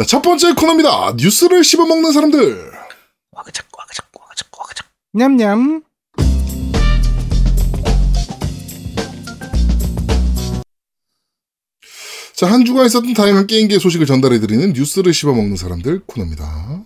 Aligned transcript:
자, 0.00 0.06
첫 0.06 0.22
번째 0.22 0.54
코너입니다. 0.54 1.12
뉴스를 1.18 1.62
씹어먹는 1.62 2.12
사람들. 2.12 2.72
와그작 3.32 3.66
와그작 3.76 4.06
와그작 4.18 4.48
와그작. 4.58 4.86
냠냠. 5.12 5.82
자, 12.34 12.46
한 12.50 12.64
주간 12.64 12.86
있었던 12.86 13.12
다양한 13.12 13.46
게임계 13.46 13.78
소식을 13.78 14.06
전달해드리는 14.06 14.72
뉴스를 14.72 15.12
씹어먹는 15.12 15.56
사람들 15.58 16.00
코너입니다. 16.06 16.82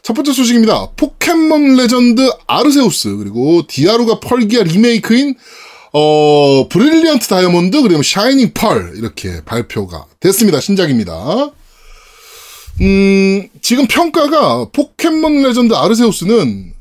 첫 0.00 0.14
번째 0.14 0.32
소식입니다. 0.32 0.92
포켓몬 0.96 1.76
레전드 1.76 2.26
아르세우스, 2.46 3.16
그리고 3.16 3.66
디아루가 3.66 4.18
펄기아 4.18 4.62
리메이크인, 4.62 5.34
어, 5.92 6.68
브릴리언트 6.70 7.28
다이아몬드, 7.28 7.82
그리고 7.82 8.02
샤이닝 8.02 8.52
펄, 8.54 8.94
이렇게 8.96 9.44
발표가 9.44 10.06
됐습니다. 10.20 10.58
신작입니다. 10.58 11.52
음, 12.80 13.48
지금 13.60 13.86
평가가 13.86 14.70
포켓몬 14.70 15.42
레전드 15.42 15.74
아르세우스는, 15.74 16.72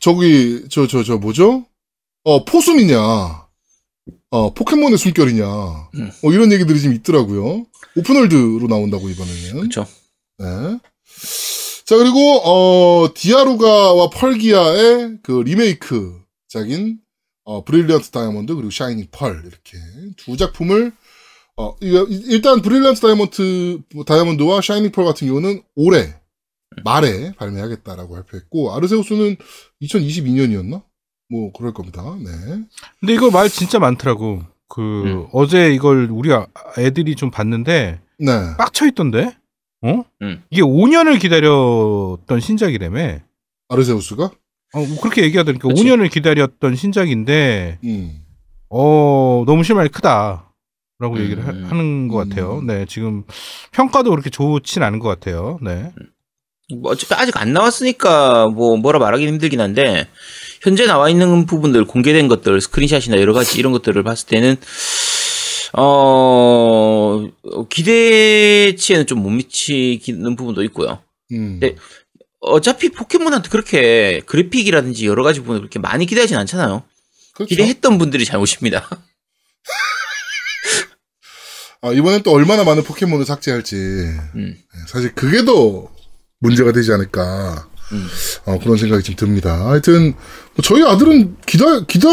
저기, 0.00 0.64
저, 0.70 0.86
저, 0.86 1.02
저, 1.02 1.18
뭐죠? 1.18 1.66
어, 2.24 2.44
포숨이냐, 2.44 2.98
어, 4.30 4.54
포켓몬의 4.54 4.96
숨결이냐, 4.98 5.44
음. 5.94 6.10
어, 6.22 6.32
이런 6.32 6.52
얘기들이 6.52 6.80
좀 6.80 6.94
있더라고요. 6.94 7.66
open 7.96 8.22
world로 8.22 8.66
나온다고, 8.68 9.10
이번에는. 9.10 9.52
그렇죠. 9.68 9.86
네. 10.38 10.46
자, 11.84 11.96
그리고, 11.96 12.40
어, 12.44 13.08
디아루가와 13.14 14.10
펄기아의 14.10 15.18
그 15.22 15.42
리메이크 15.44 16.20
작인, 16.48 16.98
어, 17.44 17.64
브릴리언트 17.64 18.10
다이아몬드, 18.10 18.54
그리고 18.54 18.70
샤이닝 18.70 19.08
펄, 19.10 19.42
이렇게 19.44 19.76
두 20.16 20.36
작품을, 20.36 20.92
어, 21.60 21.76
일단 21.80 22.62
브릴리언트 22.62 23.00
다이아몬드, 23.00 23.80
다이아몬드와 24.06 24.60
샤이닝 24.62 24.92
펄 24.92 25.04
같은 25.04 25.26
경우는 25.28 25.62
올해 25.76 26.14
말에 26.84 27.32
발매하겠다라고 27.36 28.14
발표했고, 28.14 28.72
아르세우스는 28.74 29.36
2022년이었나? 29.82 30.82
뭐, 31.28 31.52
그럴 31.52 31.72
겁니다. 31.74 32.02
네. 32.18 32.30
근데 33.00 33.12
이거 33.14 33.30
말 33.30 33.48
진짜 33.48 33.78
많더라고. 33.78 34.42
그 34.68 34.80
음. 34.80 35.26
어제 35.32 35.72
이걸 35.74 36.08
우리 36.10 36.32
아- 36.32 36.46
애들이 36.78 37.16
좀 37.16 37.30
봤는데 37.30 38.00
네. 38.18 38.56
빡쳐 38.56 38.86
있던데. 38.88 39.36
어? 39.82 40.04
음. 40.22 40.42
이게 40.50 40.62
5년을 40.62 41.20
기다렸던 41.20 42.40
신작이라며. 42.40 43.18
아르세우스가? 43.68 44.24
어, 44.24 44.86
뭐 44.86 45.00
그렇게 45.00 45.24
얘기하더니까 45.24 45.68
그치. 45.68 45.82
5년을 45.82 46.10
기다렸던 46.10 46.76
신작인데 46.76 47.78
음. 47.82 48.20
어 48.68 49.42
너무 49.46 49.64
실망이 49.64 49.88
크다. 49.88 50.49
라고 51.00 51.16
음. 51.16 51.22
얘기를 51.22 51.44
하, 51.46 51.52
는 51.52 52.08
것 52.08 52.16
같아요. 52.16 52.58
음. 52.58 52.66
네, 52.66 52.84
지금 52.88 53.24
평가도 53.72 54.10
그렇게 54.10 54.30
좋진 54.30 54.82
않은 54.82 54.98
것 54.98 55.08
같아요. 55.08 55.58
네. 55.62 55.90
뭐 56.80 56.92
어차피 56.92 57.14
아직 57.14 57.36
안 57.36 57.52
나왔으니까 57.52 58.46
뭐 58.48 58.76
뭐라 58.76 58.98
말하기 59.00 59.26
힘들긴 59.26 59.60
한데 59.60 60.06
현재 60.62 60.86
나와 60.86 61.08
있는 61.10 61.44
부분들 61.46 61.84
공개된 61.84 62.28
것들 62.28 62.60
스크린샷이나 62.60 63.20
여러 63.20 63.32
가지 63.32 63.58
이런 63.58 63.72
것들을 63.72 64.00
봤을 64.04 64.28
때는 64.28 64.56
어 65.72 67.26
기대치에는 67.68 69.06
좀 69.06 69.20
못 69.20 69.30
미치는 69.30 70.36
부분도 70.36 70.62
있고요. 70.64 71.00
음. 71.32 71.58
네. 71.60 71.76
어차피 72.40 72.88
포켓몬한테 72.90 73.48
그렇게 73.50 74.20
그래픽이라든지 74.26 75.06
여러 75.06 75.22
가지 75.22 75.40
부분을 75.40 75.60
그렇게 75.60 75.78
많이 75.78 76.06
기대하진 76.06 76.36
않잖아요. 76.38 76.82
그렇죠. 77.34 77.48
기대했던 77.48 77.98
분들이 77.98 78.24
잘못입니다. 78.24 78.88
아, 81.82 81.92
이번엔 81.92 82.22
또 82.22 82.32
얼마나 82.32 82.64
많은 82.64 82.82
포켓몬을 82.82 83.24
삭제할지. 83.24 83.76
음. 83.76 84.54
네, 84.56 84.80
사실 84.86 85.14
그게 85.14 85.44
더 85.44 85.88
문제가 86.40 86.72
되지 86.72 86.92
않을까. 86.92 87.66
음. 87.92 88.06
어, 88.44 88.58
그런 88.58 88.76
생각이 88.76 89.02
좀 89.02 89.16
듭니다. 89.16 89.66
하여튼, 89.66 90.12
뭐 90.54 90.62
저희 90.62 90.82
아들은 90.84 91.36
기다, 91.46 91.84
기다 91.86 92.08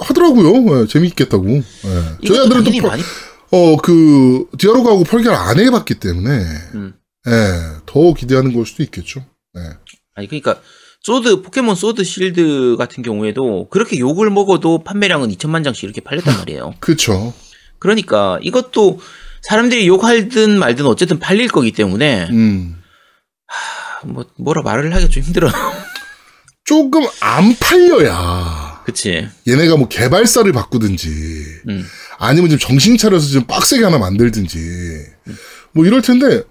하더라고요. 0.00 0.82
예, 0.82 0.86
재미있겠다고. 0.86 1.48
예. 1.48 2.26
저희 2.26 2.38
아들은 2.40 2.62
또, 2.64 2.70
펄- 2.70 2.82
많이 2.82 3.02
어, 3.52 3.76
그, 3.78 4.46
디아로가하고 4.58 5.04
펄기를 5.04 5.34
안 5.34 5.58
해봤기 5.58 5.94
때문에, 5.94 6.30
음. 6.74 6.94
예, 7.26 7.32
더 7.86 8.12
기대하는 8.14 8.52
걸 8.52 8.66
수도 8.66 8.82
있겠죠. 8.84 9.24
예. 9.56 9.62
아니 10.14 10.28
그러니까 10.28 10.60
소드 11.00 11.42
포켓몬 11.42 11.74
소드 11.74 12.04
실드 12.04 12.76
같은 12.78 13.02
경우에도 13.02 13.68
그렇게 13.68 13.98
욕을 13.98 14.30
먹어도 14.30 14.82
판매량은 14.84 15.28
2천만 15.30 15.62
장씩 15.64 15.84
이렇게 15.84 16.00
팔렸단 16.02 16.36
말이에요. 16.38 16.74
그쵸. 16.80 17.34
그러니까 17.78 18.38
이것도 18.42 19.00
사람들이 19.42 19.86
욕하든 19.86 20.58
말든 20.58 20.86
어쨌든 20.86 21.18
팔릴 21.18 21.48
거기 21.48 21.72
때문에 21.72 22.28
음. 22.30 22.82
뭐 24.04 24.24
뭐라 24.36 24.62
말을 24.62 24.92
하기가 24.94 25.10
좀 25.10 25.22
힘들어. 25.22 25.50
조금 26.64 27.04
안 27.20 27.54
팔려야, 27.60 28.82
그치? 28.84 29.28
얘네가 29.46 29.76
뭐 29.76 29.86
개발사를 29.86 30.50
바꾸든지, 30.52 31.08
음. 31.68 31.86
아니면 32.18 32.50
좀 32.50 32.58
정신 32.58 32.96
차려서 32.98 33.28
좀 33.28 33.44
빡세게 33.44 33.84
하나 33.84 33.98
만들든지, 33.98 34.58
뭐 35.70 35.86
이럴 35.86 36.02
텐데, 36.02 36.42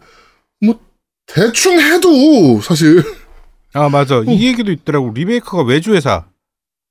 뭐, 0.62 0.80
대충 1.25 1.81
해도, 1.81 2.62
사실, 2.62 3.03
아 3.75 3.90
맞아. 3.90 4.19
어. 4.19 4.24
이 4.24 4.47
얘기도 4.47 4.72
있더라고. 4.72 5.12
리메이커가 5.13 5.63
외주 5.63 5.94
회사. 5.94 6.25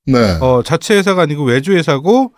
네. 0.05 0.37
어 0.39 0.61
자체 0.63 0.95
회사가 0.95 1.23
아니고 1.23 1.43
외주 1.43 1.73
회사고 1.73 2.31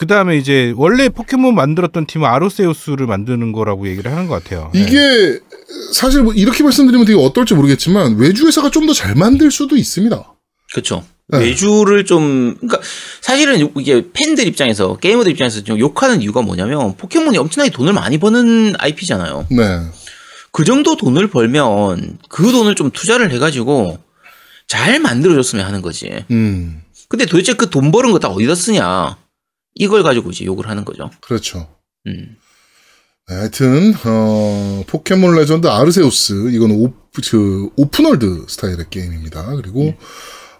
그 0.00 0.06
다음에 0.06 0.38
이제 0.38 0.72
원래 0.78 1.10
포켓몬 1.10 1.54
만들었던 1.54 2.06
팀은 2.06 2.26
아로세우스를 2.26 3.06
만드는 3.06 3.52
거라고 3.52 3.86
얘기를 3.86 4.10
하는 4.10 4.28
것 4.28 4.42
같아요. 4.42 4.70
네. 4.72 4.80
이게, 4.80 5.38
사실 5.92 6.22
뭐 6.22 6.32
이렇게 6.32 6.62
말씀드리면 6.62 7.04
되게 7.04 7.18
어떨지 7.20 7.52
모르겠지만, 7.52 8.16
외주 8.16 8.46
회사가 8.46 8.70
좀 8.70 8.86
더 8.86 8.94
잘 8.94 9.14
만들 9.14 9.50
수도 9.50 9.76
있습니다. 9.76 10.24
그쵸? 10.72 11.04
네. 11.28 11.40
외주를 11.40 12.06
좀 12.06 12.54
그러니까 12.60 12.80
사실은 13.20 13.70
이게 13.76 14.02
팬들 14.14 14.46
입장에서 14.46 14.96
게이머들 14.96 15.32
입장에서 15.32 15.62
좀 15.64 15.78
욕하는 15.78 16.22
이유가 16.22 16.40
뭐냐면 16.40 16.96
포켓몬이 16.96 17.36
엄청나게 17.36 17.70
돈을 17.70 17.92
많이 17.92 18.16
버는 18.16 18.76
IP잖아요. 18.78 19.48
네. 19.50 19.80
그 20.50 20.64
정도 20.64 20.96
돈을 20.96 21.28
벌면 21.28 22.16
그 22.30 22.50
돈을 22.50 22.74
좀 22.74 22.90
투자를 22.90 23.30
해가지고 23.32 23.98
잘 24.66 24.98
만들어줬으면 24.98 25.66
하는 25.66 25.82
거지. 25.82 26.24
음, 26.30 26.80
근데 27.10 27.26
도대체 27.26 27.52
그 27.52 27.68
돈 27.68 27.92
버는 27.92 28.12
거 28.12 28.18
다 28.18 28.28
어디다 28.28 28.54
쓰냐? 28.54 29.18
이걸 29.74 30.02
가지고 30.02 30.30
이제 30.30 30.44
욕을 30.44 30.68
하는 30.68 30.84
거죠. 30.84 31.10
그렇죠. 31.20 31.68
음. 32.06 32.36
네, 33.28 33.34
하여튼, 33.36 33.94
어, 34.04 34.82
포켓몬 34.86 35.36
레전드 35.36 35.68
아르세우스, 35.68 36.50
이건 36.50 36.72
오, 36.72 36.92
그, 37.30 37.70
open 37.76 38.07
world 38.07 38.46
스타일의 38.48 38.86
게임입니다. 38.90 39.54
그리고, 39.56 39.94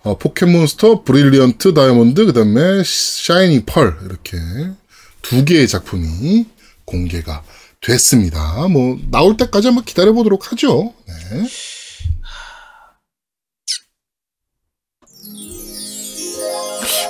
어, 0.03 0.17
포켓몬스터, 0.19 1.03
브릴리언트, 1.03 1.75
다이아몬드, 1.75 2.27
그 2.27 2.33
다음에 2.33 2.83
샤이닝 2.85 3.65
펄, 3.67 3.99
이렇게 4.05 4.39
두 5.21 5.45
개의 5.45 5.67
작품이 5.67 6.47
공개가 6.85 7.43
됐습니다. 7.81 8.69
뭐, 8.69 8.99
나올 9.11 9.37
때까지 9.37 9.69
한번 9.69 9.85
기다려 9.85 10.13
보도록 10.13 10.53
하죠. 10.53 10.95
네. 11.09 11.47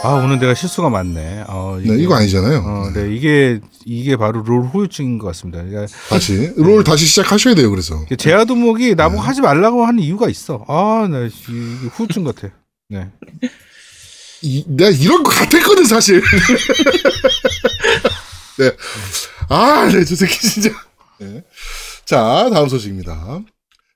아 0.02 0.14
오늘 0.14 0.38
내가 0.38 0.54
실수가 0.54 0.88
많네. 0.88 1.44
어, 1.46 1.78
네, 1.82 1.94
이거 1.98 2.14
아니잖아요. 2.14 2.60
어, 2.60 2.90
네 2.94 3.14
이게 3.14 3.60
이게 3.84 4.16
바로 4.16 4.42
롤 4.42 4.62
후유증인 4.62 5.18
것 5.18 5.26
같습니다. 5.28 5.62
그러니까 5.62 5.92
다시, 6.08 6.52
롤 6.56 6.82
다시 6.84 7.04
시작하셔야 7.06 7.54
돼요, 7.54 7.68
그래서. 7.70 8.02
제아도목이 8.16 8.94
나보고 8.94 9.20
네. 9.20 9.26
하지 9.26 9.40
말라고 9.42 9.84
하는 9.84 10.02
이유가 10.02 10.28
있어. 10.30 10.64
아, 10.68 11.06
나 11.10 11.26
이게 11.26 11.88
후유증 11.88 12.24
같아. 12.24 12.48
네. 12.88 13.10
이, 14.42 14.64
내가 14.68 14.90
이런 14.90 15.22
거 15.22 15.30
같았거든, 15.30 15.84
사실. 15.84 16.22
네. 18.58 18.72
아, 19.48 19.86
네, 19.92 20.02
저 20.04 20.16
새끼 20.16 20.38
진짜. 20.40 20.70
네. 21.18 21.42
자, 22.06 22.48
다음 22.52 22.68
소식입니다. 22.68 23.40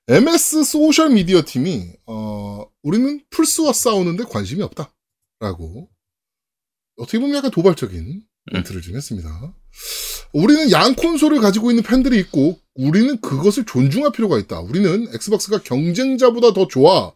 MS 0.07 0.63
소셜 0.65 1.09
미디어 1.09 1.41
팀이, 1.43 1.87
어, 2.05 2.63
우리는 2.83 3.21
플스와 3.31 3.73
싸우는데 3.73 4.25
관심이 4.29 4.61
없다. 4.61 4.91
라고, 5.39 5.87
어떻게 6.97 7.19
보면 7.19 7.35
약간 7.35 7.51
도발적인 7.51 8.21
멘트를 8.53 8.81
좀 8.81 8.95
했습니다. 8.95 9.53
우리는 10.33 10.71
양 10.71 10.95
콘솔을 10.95 11.39
가지고 11.39 11.71
있는 11.71 11.83
팬들이 11.83 12.19
있고, 12.19 12.59
우리는 12.75 13.19
그것을 13.21 13.65
존중할 13.65 14.11
필요가 14.11 14.37
있다. 14.37 14.59
우리는 14.59 15.07
엑스박스가 15.13 15.59
경쟁자보다 15.63 16.53
더 16.53 16.67
좋아. 16.67 17.11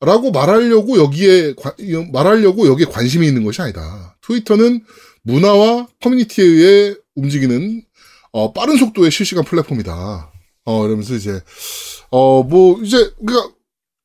라고 0.00 0.30
말하려고 0.30 0.98
여기에 0.98 1.54
관- 1.54 1.74
말하려고 2.12 2.66
여기에 2.66 2.86
관심이 2.86 3.26
있는 3.26 3.44
것이 3.44 3.62
아니다. 3.62 4.16
트위터는 4.20 4.84
문화와 5.22 5.86
커뮤니티에 6.02 6.44
의해 6.44 6.94
움직이는 7.14 7.82
어, 8.32 8.52
빠른 8.52 8.76
속도의 8.76 9.10
실시간 9.10 9.44
플랫폼이다. 9.44 10.30
어, 10.66 10.86
이러면서 10.86 11.14
이제 11.14 11.40
어 12.10 12.42
뭐 12.42 12.82
이제 12.82 13.12
그러니까 13.24 13.54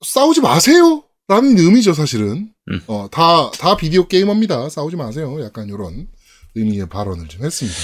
싸우지 0.05 0.39
마세요 0.41 1.03
라는 1.29 1.57
의미죠 1.57 1.93
사실은. 1.93 2.49
음. 2.71 2.81
어 2.87 3.07
다 3.11 3.51
다 3.57 3.77
비디오 3.77 4.07
게이머입니다. 4.07 4.69
싸우지 4.69 4.95
마세요. 4.95 5.37
약간 5.43 5.69
요런 5.69 6.07
의미의 6.55 6.89
발언을 6.89 7.27
좀 7.27 7.45
했습니다. 7.45 7.77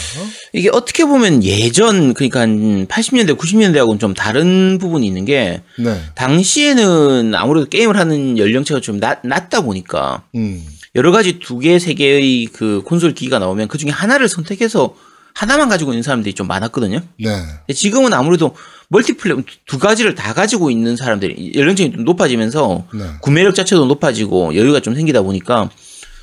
이게 0.53 0.69
어떻게 0.73 1.05
보면 1.05 1.43
예전 1.43 2.15
그러니까 2.15 2.41
한 2.41 2.87
80년대 2.87 3.37
90년대하고는 3.37 3.99
좀 3.99 4.13
다른 4.15 4.79
부분이 4.79 5.05
있는 5.05 5.25
게 5.25 5.61
네. 5.77 6.01
당시에는 6.15 7.35
아무래도 7.35 7.69
게임을 7.69 7.95
하는 7.97 8.37
연령대가 8.39 8.81
좀 8.81 8.99
낮, 8.99 9.19
낮다 9.23 9.61
보니까 9.61 10.23
음. 10.35 10.65
여러 10.95 11.11
가지 11.11 11.37
두 11.39 11.59
개, 11.59 11.77
세 11.77 11.93
개의 11.93 12.47
그 12.47 12.81
콘솔 12.85 13.13
기기가 13.13 13.37
나오면 13.37 13.67
그 13.67 13.77
중에 13.77 13.91
하나를 13.91 14.27
선택해서 14.27 14.95
하나만 15.35 15.67
가지고 15.69 15.91
있는 15.91 16.01
사람들이 16.01 16.33
좀 16.33 16.47
많았거든요. 16.47 17.01
네. 17.19 17.73
지금은 17.73 18.13
아무래도 18.13 18.55
멀티플레이 18.87 19.43
두 19.67 19.77
가지를 19.77 20.15
다 20.15 20.33
가지고 20.33 20.71
있는 20.71 20.95
사람들이 20.95 21.51
연령층이 21.55 21.91
좀 21.91 22.05
높아지면서 22.05 22.87
네. 22.93 23.03
구매력 23.21 23.53
자체도 23.53 23.85
높아지고 23.85 24.55
여유가 24.55 24.79
좀 24.79 24.95
생기다 24.95 25.21
보니까 25.21 25.69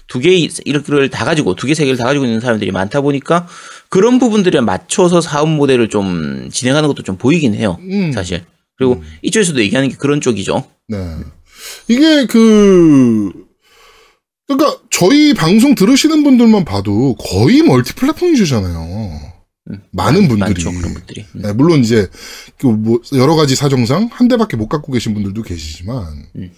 두 0.09 0.19
개, 0.19 0.49
이렇게를 0.65 1.11
다 1.11 1.25
가지고 1.25 1.55
두 1.55 1.67
개, 1.67 1.75
세 1.75 1.85
개를 1.85 1.97
다 1.97 2.05
가지고 2.05 2.25
있는 2.25 2.41
사람들이 2.41 2.71
많다 2.71 3.03
보니까 3.03 3.47
그런 3.91 4.19
부분들에 4.19 4.61
맞춰서 4.61 5.21
사업 5.21 5.49
모델을 5.51 5.89
좀 5.89 6.49
진행하는 6.51 6.89
것도 6.89 7.03
좀 7.03 7.17
보이긴 7.17 7.55
해요. 7.55 7.79
음. 7.81 8.13
사실. 8.13 8.45
그리고 8.77 9.03
이쪽에서도 9.23 9.61
얘기하는 9.61 9.91
게 9.91 9.97
그런 9.97 10.21
쪽이죠. 10.21 10.65
네. 10.89 11.17
이게 11.89 12.27
그 12.27 13.31
그러니까 14.47 14.81
저희 14.91 15.35
방송 15.35 15.75
들으시는 15.75 16.25
분들만 16.25 16.65
봐도 16.65 17.15
거의 17.17 17.63
멀티 17.63 17.95
플랫폼 17.95 18.31
유저잖아요. 18.31 19.33
많은 19.93 20.29
분들이. 20.29 20.39
많죠, 20.41 20.73
그런 20.73 20.95
분들이. 20.95 21.25
음. 21.37 21.43
네, 21.43 21.53
물론 21.53 21.81
이제 21.81 22.09
그뭐 22.59 23.01
여러 23.15 23.37
가지 23.37 23.55
사정상 23.55 24.09
한 24.13 24.29
대밖에 24.29 24.57
못 24.57 24.69
갖고 24.69 24.93
계신 24.93 25.15
분들도 25.15 25.43
계시지만 25.43 26.27
음. 26.37 26.53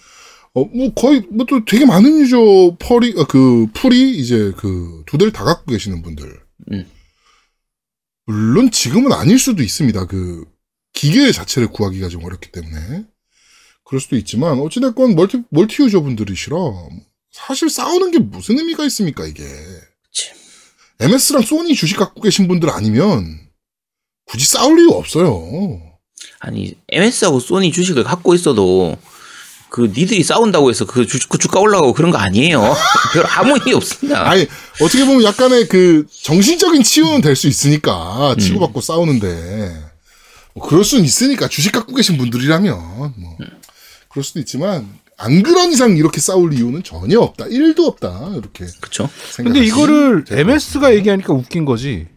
어뭐 0.53 0.93
거의 0.95 1.21
뭐 1.31 1.45
또 1.47 1.63
되게 1.65 1.85
많은 1.85 2.19
유저 2.21 2.77
펄이 2.79 3.13
어, 3.17 3.25
그 3.25 3.67
풀이 3.73 4.17
이제 4.17 4.51
그 4.57 5.03
두 5.05 5.17
대를 5.17 5.31
다 5.31 5.43
갖고 5.43 5.71
계시는 5.71 6.01
분들. 6.01 6.39
음. 6.71 6.85
물론 8.25 8.71
지금은 8.71 9.11
아닐 9.13 9.37
수도 9.37 9.61
있습니다. 9.61 10.07
그 10.07 10.45
기계 10.93 11.31
자체를 11.31 11.67
구하기가 11.67 12.09
좀 12.09 12.23
어렵기 12.23 12.51
때문에 12.51 13.05
그럴 13.83 14.01
수도 14.01 14.15
있지만 14.15 14.59
어찌됐건 14.59 15.13
멀티 15.15 15.43
멀티 15.51 15.83
유저분들이시라 15.83 16.55
사실 17.35 17.69
싸우는 17.69 18.11
게 18.11 18.19
무슨 18.19 18.57
의미가 18.57 18.85
있습니까 18.85 19.25
이게 19.25 19.43
그치. 19.43 20.31
MS랑 21.01 21.41
소니 21.43 21.75
주식 21.75 21.97
갖고 21.97 22.21
계신 22.21 22.47
분들 22.47 22.69
아니면 22.69 23.39
굳이 24.25 24.45
싸울 24.45 24.79
이유 24.79 24.89
없어요. 24.91 25.81
아니, 26.39 26.73
MS하고 26.87 27.41
소니 27.41 27.73
주식을 27.73 28.05
갖고 28.05 28.33
있어도 28.33 28.97
그 29.69 29.91
니들이 29.93 30.23
싸운다고 30.23 30.69
해서 30.69 30.85
그, 30.85 31.05
주, 31.05 31.19
그 31.27 31.37
주가 31.37 31.59
올라가고 31.59 31.91
그런 31.93 32.09
거 32.09 32.17
아니에요. 32.17 32.73
별 33.13 33.25
아무 33.27 33.55
의미 33.55 33.73
없습니다. 33.73 34.29
아니 34.29 34.47
어떻게 34.81 35.03
보면 35.05 35.23
약간의 35.23 35.67
그 35.67 36.07
정신적인 36.23 36.83
치유는 36.83 37.19
될 37.21 37.35
수 37.35 37.47
있으니까 37.47 38.35
치고받고 38.39 38.79
싸우는데 38.79 39.83
뭐 40.53 40.65
그럴 40.65 40.85
수는 40.85 41.03
있으니까 41.03 41.49
주식 41.49 41.73
갖고 41.73 41.93
계신 41.93 42.17
분들이라면 42.17 43.13
뭐 43.17 43.37
그럴 44.07 44.23
수도 44.23 44.39
있지만 44.39 44.87
안 45.17 45.43
그런 45.43 45.71
이상 45.71 45.95
이렇게 45.97 46.19
싸울 46.19 46.53
이유는 46.53 46.83
전혀 46.83 47.19
없다. 47.19 47.45
1도 47.45 47.87
없다. 47.87 48.31
이렇게 48.35 48.65
그쵸? 48.81 49.09
근데 49.37 49.59
이거를 49.61 50.25
MS가. 50.29 50.93
얘기하니까 50.95 51.33
웃긴 51.33 51.65
거지. 51.65 52.07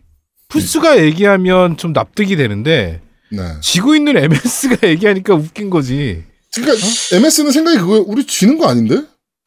푸스가 0.49 0.99
얘기하면 1.05 1.77
좀 1.77 1.93
납득이 1.93 2.37
되는데 2.37 3.01
네. 3.31 3.43
지고 3.61 3.95
있는 3.95 4.17
MS가 4.17 4.79
얘기하니까 4.89 5.35
웃긴 5.35 5.71
거지. 5.71 6.25
그러니까 6.55 6.87
MS는 7.13 7.53
생각이 7.53 7.79
그거예요. 7.79 8.03
우리 8.07 8.27
지는 8.27 8.59
거 8.59 8.69
아닌데? 8.69 9.03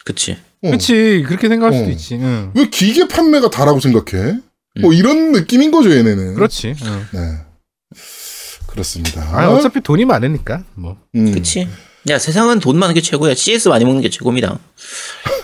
그치. 0.05 0.33
어. 0.63 0.67
그렇지 0.67 1.23
그렇게 1.27 1.47
생각할 1.49 1.73
수도 1.73 1.87
어. 1.89 1.91
있지. 1.91 2.15
응. 2.15 2.51
왜 2.55 2.69
기계 2.69 3.07
판매가 3.07 3.49
다라고 3.49 3.79
생각해? 3.79 4.37
뭐 4.79 4.93
이런 4.93 5.31
느낌인 5.33 5.71
거죠, 5.71 5.91
얘네는. 5.91 6.35
그렇지. 6.35 6.75
응. 6.83 7.05
네. 7.13 7.19
그렇습니다. 8.67 9.21
아 9.37 9.49
어차피 9.51 9.81
돈이 9.81 10.05
많으니까 10.05 10.63
뭐. 10.75 10.97
음. 11.15 11.33
그치. 11.33 11.67
야, 12.09 12.17
세상은 12.17 12.59
돈 12.59 12.77
많은 12.79 12.95
게 12.95 13.01
최고야. 13.01 13.35
CS 13.35 13.67
많이 13.69 13.85
먹는 13.85 14.01
게 14.01 14.09
최고입니다. 14.09 14.59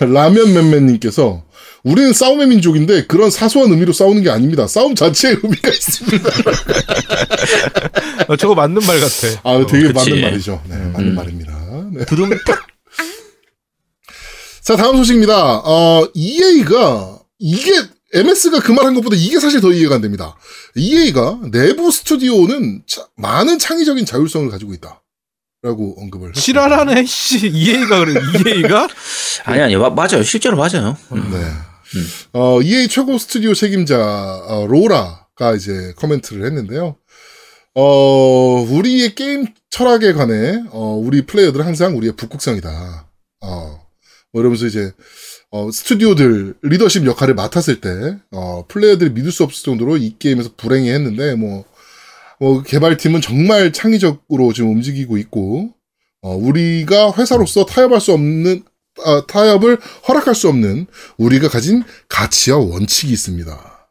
라면 0.00 0.52
맨맨님께서 0.54 1.44
우리는 1.84 2.12
싸움의 2.12 2.48
민족인데 2.48 3.06
그런 3.06 3.30
사소한 3.30 3.70
의미로 3.70 3.92
싸우는 3.92 4.22
게 4.22 4.30
아닙니다. 4.30 4.66
싸움 4.66 4.94
자체에 4.96 5.36
의미가 5.42 5.68
있습니다. 5.70 6.30
어, 8.28 8.36
저거 8.36 8.54
맞는 8.56 8.82
말 8.86 8.98
같아. 9.00 9.40
아, 9.44 9.64
되게 9.66 9.92
그치. 9.92 10.10
맞는 10.10 10.20
말이죠. 10.22 10.62
네, 10.68 10.76
맞는 10.76 10.98
음. 11.10 11.14
말입니다. 11.14 11.88
네. 11.92 12.04
딱 12.44 12.66
자, 14.62 14.76
다음 14.76 14.96
소식입니다. 14.96 15.58
어, 15.64 16.08
EA가 16.12 17.20
이게 17.38 17.72
MS가 18.12 18.60
그 18.60 18.72
말 18.72 18.84
한 18.86 18.94
것보다 18.94 19.16
이게 19.16 19.38
사실 19.38 19.60
더 19.60 19.72
이해가 19.72 19.94
안 19.94 20.00
됩니다. 20.00 20.36
EA가 20.74 21.38
내부 21.52 21.90
스튜디오는 21.92 22.82
차- 22.86 23.06
많은 23.16 23.58
창의적인 23.58 24.04
자율성을 24.04 24.50
가지고 24.50 24.74
있다. 24.74 25.00
라고 25.62 25.96
언급을. 26.00 26.32
실화라네 26.36 27.04
씨 27.04 27.48
EA가 27.48 28.04
그래 28.04 28.20
EA가 28.54 28.88
아니 29.44 29.60
아니 29.60 29.76
마- 29.76 29.90
맞아요. 29.90 30.22
실제로 30.22 30.56
맞아요. 30.56 30.96
음. 31.12 31.30
네. 31.32 31.98
어, 32.32 32.60
EA 32.62 32.86
최고 32.86 33.18
스튜디오 33.18 33.54
책임자 33.54 33.98
어, 33.98 34.66
로라가 34.68 35.54
이제 35.56 35.92
코멘트를 35.96 36.44
했는데요. 36.46 36.96
어, 37.74 38.66
우리의 38.70 39.14
게임 39.16 39.46
철학에 39.70 40.12
관해 40.12 40.62
어, 40.70 40.94
우리 41.02 41.26
플레이어들은 41.26 41.64
항상 41.64 41.96
우리의 41.96 42.14
북극성이다. 42.16 43.08
어, 43.42 43.80
뭐 44.32 44.40
이러면서 44.42 44.66
이제 44.66 44.92
어, 45.50 45.70
스튜디오들 45.72 46.54
리더십 46.62 47.04
역할을 47.04 47.34
맡았을 47.34 47.80
때 47.80 47.90
어, 48.30 48.64
플레이어들이 48.68 49.10
믿을 49.10 49.32
수 49.32 49.42
없을 49.42 49.64
정도로 49.64 49.96
이 49.96 50.14
게임에서 50.20 50.50
불행해 50.56 50.92
했는데 50.92 51.34
뭐, 51.34 51.64
뭐 52.40 52.62
개발팀은 52.62 53.20
정말 53.20 53.72
창의적으로 53.72 54.52
지금 54.52 54.70
움직이고 54.70 55.18
있고 55.18 55.70
어, 56.22 56.34
우리가 56.34 57.12
회사로서 57.16 57.64
타협할 57.64 58.00
수 58.00 58.12
없는 58.12 58.64
아, 59.04 59.24
타협을 59.26 59.78
허락할 60.08 60.34
수 60.34 60.48
없는 60.48 60.86
우리가 61.18 61.48
가진 61.48 61.84
가치와 62.08 62.58
원칙이 62.58 63.12
있습니다. 63.12 63.88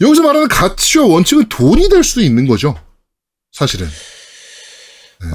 여기서 0.00 0.22
말하는 0.22 0.48
가치와 0.48 1.06
원칙은 1.06 1.48
돈이 1.48 1.88
될 1.88 2.04
수도 2.04 2.20
있는 2.20 2.46
거죠. 2.46 2.78
사실은. 3.52 3.88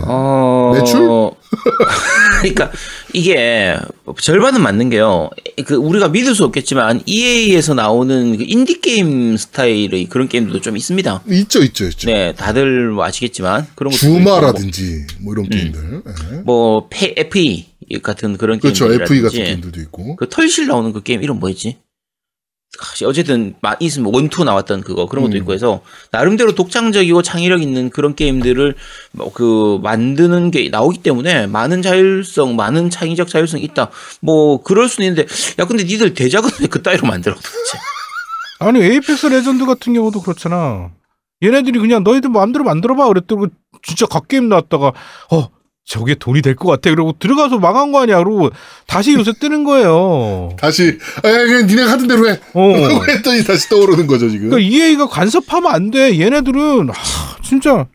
어. 0.06 0.74
매출? 0.76 1.00
그러니까 2.42 2.72
이게 3.14 3.76
절반은 4.22 4.62
맞는 4.62 4.90
게요. 4.90 5.30
그 5.66 5.76
우리가 5.76 6.10
믿을 6.10 6.36
수 6.36 6.44
없겠지만 6.44 7.02
EA에서 7.06 7.74
나오는 7.74 8.38
그 8.38 8.44
인디 8.46 8.82
게임 8.82 9.38
스타일의 9.38 10.06
그런 10.10 10.28
게임들도 10.28 10.62
좀 10.62 10.78
있습니다. 10.78 11.24
있죠, 11.30 11.64
있죠, 11.64 11.86
있죠. 11.86 12.10
네, 12.10 12.34
다들 12.34 12.90
뭐 12.92 13.06
아시겠지만 13.06 13.68
그런 13.76 13.92
주마라든지 13.92 15.08
뭐 15.22 15.34
이런 15.34 15.50
게임들. 15.50 16.04
예. 16.34 16.38
뭐 16.44 16.88
페, 16.90 17.14
FE 17.18 17.66
같은 18.04 18.38
그런 18.38 18.60
그렇죠. 18.60 18.92
FE 18.92 19.22
같은 19.22 19.44
게임들도 19.44 19.80
있고. 19.82 20.16
그 20.18 20.28
털실 20.30 20.68
나오는 20.68 20.92
그 20.94 21.02
게임 21.02 21.24
이름 21.24 21.40
뭐였지? 21.40 21.78
아, 22.80 23.06
어쨌든 23.08 23.56
있으면 23.80 24.14
one 24.14 24.29
two 24.29 24.44
나왔던 24.44 24.82
그거 24.82 25.08
그런 25.08 25.24
것도 25.24 25.36
음. 25.36 25.38
있고 25.38 25.54
해서 25.54 25.82
나름대로 26.12 26.54
독창적이고 26.54 27.22
창의력 27.22 27.62
있는 27.62 27.90
그런 27.90 28.14
게임들을 28.14 28.76
뭐 29.14 29.32
그 29.38 29.80
만드는 29.84 30.50
게 30.50 30.70
나오기 30.70 31.04
때문에 31.04 31.46
많은 31.46 31.84
자율성, 31.84 32.56
많은 32.56 32.90
창의적 32.90 33.28
자율성이 33.28 33.64
있다. 33.66 33.92
뭐 34.20 34.64
그럴 34.64 34.90
수는 34.90 35.10
있는데 35.10 35.32
야 35.60 35.66
근데 35.66 35.84
니들 35.84 36.16
대작은 36.16 36.50
왜 36.62 36.66
그따위로 36.66 37.06
만들어 37.06 37.36
도대체? 37.36 37.78
아니 38.60 38.82
에이펙스 38.82 39.28
레전드 39.28 39.66
같은 39.68 39.94
경우도 39.94 40.24
그렇잖아. 40.24 40.90
얘네들이 41.44 41.78
그냥 41.78 42.04
너희들 42.04 42.32
마음대로 42.32 42.64
만들어봐 42.64 43.08
그랬더니 43.10 43.46
진짜 43.84 44.08
갓게임 44.08 44.50
나왔다가 44.50 44.94
어 45.32 45.50
저게 45.88 46.16
돈이 46.16 46.42
될 46.42 46.56
것 46.56 46.68
같아 46.68 46.90
그러고 46.90 47.14
들어가서 47.18 47.60
망한 47.60 47.92
거 47.94 48.02
아니야 48.02 48.18
그러고 48.18 48.50
다시 48.88 49.14
요새 49.14 49.32
뜨는 49.40 49.64
거예요. 49.64 50.50
다시, 50.60 50.98
아, 51.18 51.22
그냥 51.22 51.66
니네가 51.66 51.92
하던 51.92 52.08
대로 52.08 52.30
해. 52.30 52.40
어. 52.54 53.04
했더니 53.08 53.44
다시 53.46 53.70
떠오르는 53.70 54.06
거죠, 54.06 54.30
지금. 54.30 54.50
그러니까 54.50 54.70
EA가 54.70 55.08
간섭하면 55.08 55.72
안 55.74 55.90
돼. 55.90 56.20
얘네들은 56.20 56.90
하, 56.90 57.42
진짜 57.42 57.88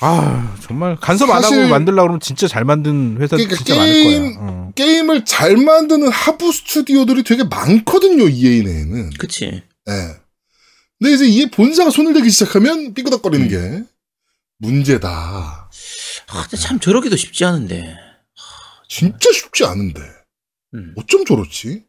아 0.00 0.54
정말 0.60 0.96
간섭 1.00 1.30
안 1.30 1.42
하고 1.42 1.54
만들려고 1.68 2.02
그러면 2.02 2.20
진짜 2.20 2.46
잘 2.48 2.64
만든 2.64 3.16
회사 3.20 3.36
그러니까 3.36 3.56
진짜 3.56 3.74
게임- 3.76 4.22
많을 4.22 4.34
거야. 4.34 4.44
어. 4.50 4.72
게임을 4.74 5.24
잘 5.24 5.56
만드는 5.56 6.08
하부 6.08 6.52
스튜디오들이 6.52 7.22
되게 7.22 7.44
많거든요, 7.44 8.28
EA 8.28 8.62
내에는. 8.62 9.10
그치? 9.18 9.62
예. 9.88 9.92
근데 10.98 11.14
이제 11.14 11.26
이 11.26 11.46
본사가 11.50 11.90
손을 11.90 12.12
대기 12.12 12.28
시작하면 12.30 12.92
삐그덕거리는 12.92 13.48
게 13.48 13.84
문제다. 14.58 15.65
아, 16.28 16.46
참 16.56 16.80
저러기도 16.80 17.16
쉽지 17.16 17.44
않은데. 17.44 17.96
진짜 18.88 19.30
쉽지 19.32 19.64
않은데. 19.64 20.00
음. 20.74 20.94
어쩜 20.96 21.24
저렇지? 21.24 21.84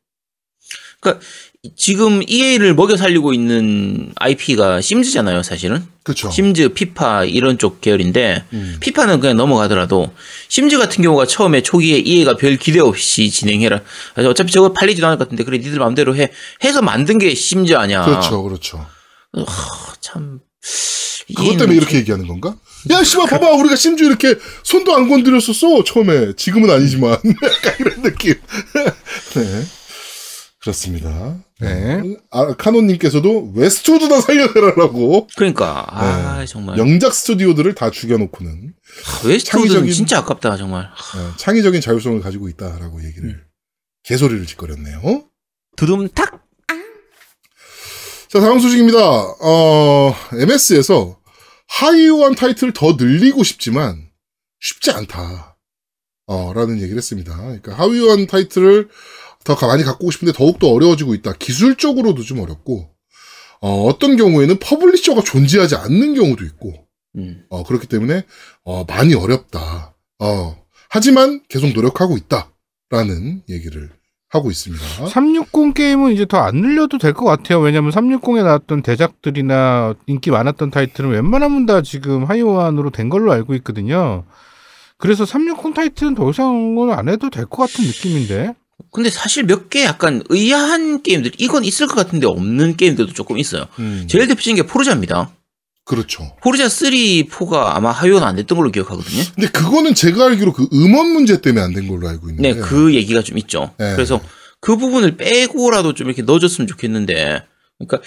지금 1.75 2.21
EA를 2.27 2.73
먹여 2.73 2.97
살리고 2.97 3.33
있는 3.33 4.11
IP가 4.15 4.81
심즈잖아요, 4.81 5.43
사실은. 5.43 5.85
그렇죠. 6.03 6.29
심즈, 6.29 6.69
피파 6.69 7.25
이런 7.25 7.57
쪽 7.57 7.81
계열인데 7.81 8.45
음. 8.53 8.77
피파는 8.79 9.19
그냥 9.19 9.37
넘어가더라도 9.37 10.13
심즈 10.49 10.77
같은 10.77 11.03
경우가 11.03 11.25
처음에 11.25 11.61
초기에 11.61 11.97
EA가 11.99 12.37
별 12.37 12.57
기대 12.57 12.79
없이 12.79 13.29
진행해라. 13.29 13.81
그래서 14.13 14.29
어차피 14.29 14.51
저거 14.51 14.73
팔리지도 14.73 15.05
않을 15.07 15.17
것 15.17 15.25
같은데 15.25 15.43
그래 15.43 15.57
니들 15.57 15.79
마음대로 15.79 16.15
해 16.15 16.31
해서 16.63 16.81
만든 16.81 17.17
게 17.17 17.33
심즈 17.35 17.73
아니야. 17.73 18.05
그렇죠, 18.05 18.43
그렇죠. 18.43 18.85
참 20.01 20.39
그것 21.35 21.57
때문에 21.57 21.75
이렇게 21.75 21.97
얘기하는 21.97 22.27
건가? 22.27 22.55
야, 22.89 23.03
씨발, 23.03 23.27
봐봐, 23.27 23.51
우리가 23.51 23.75
심지어 23.75 24.07
이렇게 24.07 24.35
손도 24.63 24.95
안 24.95 25.09
건드렸었어, 25.09 25.83
처음에. 25.83 26.33
지금은 26.35 26.69
아니지만. 26.69 27.11
약간 27.43 27.75
이런 27.79 28.01
느낌. 28.01 28.33
네. 29.35 29.63
그렇습니다. 30.61 31.37
네. 31.59 32.01
아, 32.29 32.55
카노님께서도 32.55 33.53
웨스트우드나 33.55 34.19
살려내라라고 34.21 35.27
그러니까 35.37 35.85
아 35.89 36.39
네. 36.39 36.45
정말 36.45 36.77
영작 36.77 37.13
스튜디오들을 37.13 37.73
다 37.73 37.89
죽여놓고는 37.89 38.73
Westwood는 39.25 39.83
창의적인- 39.85 39.93
진짜 39.93 40.17
아깝다 40.19 40.57
정말. 40.57 40.83
어, 40.83 41.33
창의적인 41.37 41.79
자율성을 41.79 42.19
가지고 42.21 42.49
있다라고 42.49 43.01
얘기를 43.05 43.43
개소리를 44.03 44.45
짓거렸네요. 44.45 45.23
두둠탁 45.77 46.43
자, 48.29 48.39
다음 48.41 48.59
소식입니다. 48.59 48.97
어, 48.99 50.15
MS에서 50.33 51.17
하위호환 51.67 52.35
타이틀을 52.35 52.73
더 52.73 52.93
늘리고 52.93 53.43
싶지만 53.43 54.09
쉽지 54.59 54.91
않다. 54.91 55.57
어, 56.27 56.53
라는 56.53 56.77
얘기를 56.77 56.97
했습니다. 56.97 57.35
그러니까 57.37 57.73
하위호환 57.73 58.27
타이틀을 58.27 58.89
더 59.43 59.55
가- 59.55 59.67
많이 59.67 59.83
갖고 59.83 60.09
싶은데 60.11 60.33
더욱더 60.33 60.69
어려워지고 60.69 61.13
있다. 61.15 61.33
기술적으로도 61.33 62.23
좀 62.23 62.39
어렵고, 62.39 62.89
어, 63.61 63.97
떤 63.99 64.17
경우에는 64.17 64.59
publisher가 64.59 65.21
존재하지 65.23 65.75
않는 65.75 66.15
경우도 66.15 66.43
있고, 66.45 66.73
음. 67.17 67.45
어, 67.49 67.63
그렇기 67.63 67.87
때문에, 67.87 68.25
어, 68.63 68.83
많이 68.85 69.13
어렵다. 69.13 69.95
어, 70.19 70.65
하지만 70.89 71.43
계속 71.47 71.67
노력하고 71.71 72.17
있다. 72.17 72.51
라는 72.89 73.43
얘기를 73.49 73.91
하고 74.29 74.51
있습니다. 74.51 75.07
360 75.07 75.73
게임은 75.73 76.11
이제 76.13 76.25
더 76.25 76.37
안 76.39 76.55
늘려도 76.57 76.97
될 76.97 77.13
것 77.13 77.25
같아요. 77.25 77.59
왜냐면 77.59 77.91
360에 77.91 78.43
나왔던 78.43 78.81
대작들이나 78.81 79.95
인기 80.07 80.31
많았던 80.31 80.69
타이틀은 80.71 81.11
웬만하면 81.11 81.65
다 81.65 81.81
지금 81.81 82.25
하이오안으로 82.25 82.89
된 82.91 83.09
걸로 83.09 83.31
알고 83.31 83.55
있거든요. 83.55 84.25
그래서 84.97 85.25
360 85.25 85.73
타이틀은 85.73 86.15
더 86.15 86.29
이상은 86.29 86.91
안 86.91 87.07
해도 87.09 87.29
될 87.29 87.45
것 87.45 87.57
같은 87.57 87.85
느낌인데. 87.85 88.53
근데 88.91 89.09
사실 89.09 89.43
몇 89.45 89.69
개 89.69 89.83
약간 89.83 90.21
의아한 90.29 91.01
게임들 91.01 91.31
이건 91.39 91.63
있을 91.65 91.87
것 91.87 91.95
같은데 91.95 92.27
없는 92.27 92.75
게임들도 92.77 93.13
조금 93.13 93.37
있어요. 93.37 93.65
음, 93.79 94.05
제일 94.07 94.27
대표적인 94.27 94.55
게 94.55 94.63
포르자입니다. 94.63 95.31
그렇죠. 95.87 96.35
포르자 96.43 96.67
3, 96.67 96.89
4가 96.91 97.75
아마 97.75 97.91
하요는 97.91 98.23
안 98.27 98.35
됐던 98.35 98.57
걸로 98.57 98.71
기억하거든요. 98.71 99.23
근데 99.35 99.49
그거는 99.49 99.93
제가 99.95 100.25
알기로 100.27 100.51
그 100.53 100.67
음원 100.73 101.07
문제 101.13 101.39
때문에 101.41 101.63
안 101.63 101.73
된 101.73 101.87
걸로 101.87 102.07
알고 102.09 102.29
있는데. 102.29 102.53
네, 102.53 102.59
그 102.59 102.93
얘기가 102.93 103.21
좀 103.21 103.37
있죠. 103.37 103.71
네. 103.77 103.93
그래서 103.95 104.19
그 104.59 104.75
부분을 104.77 105.15
빼고라도 105.17 105.93
좀 105.93 106.07
이렇게 106.07 106.23
넣어줬으면 106.23 106.67
좋겠는데, 106.67 107.43
그러니까 107.79 108.01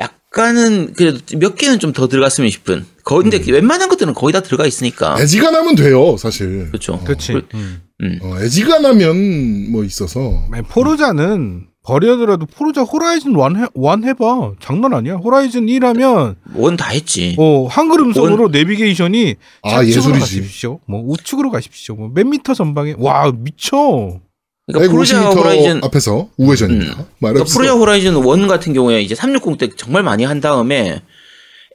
약간은 0.00 0.94
그래도 0.94 1.18
몇 1.38 1.54
개는 1.56 1.78
좀 1.78 1.92
더 1.92 2.08
들어갔으면 2.08 2.50
싶은. 2.50 2.86
거 3.04 3.16
근데 3.20 3.38
음. 3.38 3.52
웬만한 3.52 3.88
것들은 3.88 4.14
거의 4.14 4.32
다 4.32 4.40
들어가 4.40 4.66
있으니까. 4.66 5.16
애지간하면 5.20 5.74
돼요, 5.76 6.16
사실. 6.16 6.68
그렇죠. 6.68 6.98
그렇지. 7.04 7.32
그- 7.32 7.46
음. 7.54 7.82
음. 8.02 8.18
어, 8.22 8.38
애지간하면 8.40 9.70
뭐 9.70 9.84
있어서. 9.84 10.46
포르자는 10.68 11.66
버려더라도 11.82 12.46
포르자 12.46 12.82
호라이즌 12.82 13.32
1 13.32 13.38
해, 13.56 13.66
1 13.74 14.08
해봐. 14.08 14.52
장난 14.60 14.92
아니야. 14.94 15.14
호라이즌 15.14 15.68
1 15.68 15.84
하면, 15.86 16.36
원 16.54 16.76
다 16.76 16.90
했지. 16.90 17.34
어, 17.38 17.66
한글 17.68 18.00
음성으로 18.00 18.48
내비게이션이 18.48 19.36
아, 19.62 19.82
예술이지. 19.84 20.20
가십시오. 20.20 20.80
뭐 20.86 21.02
우측으로 21.06 21.50
가십시오. 21.50 21.94
뭐 21.96 22.10
몇 22.14 22.26
미터 22.26 22.52
전방에 22.54 22.94
와 22.98 23.32
미쳐. 23.34 24.20
그러니까 24.66 24.92
포르자 24.92 25.20
150m 25.22 25.36
호라이즌 25.36 25.80
앞에서 25.84 26.28
우회전입니다. 26.36 26.92
그러니까 26.92 27.12
말해보세요. 27.18 27.54
프로자 27.58 27.74
호라이즌 27.74 28.16
1 28.16 28.46
같은 28.48 28.72
경우에 28.74 29.00
이제 29.02 29.14
360 29.14 29.58
때 29.58 29.68
정말 29.76 30.02
많이 30.02 30.24
한 30.24 30.40
다음에 30.40 31.00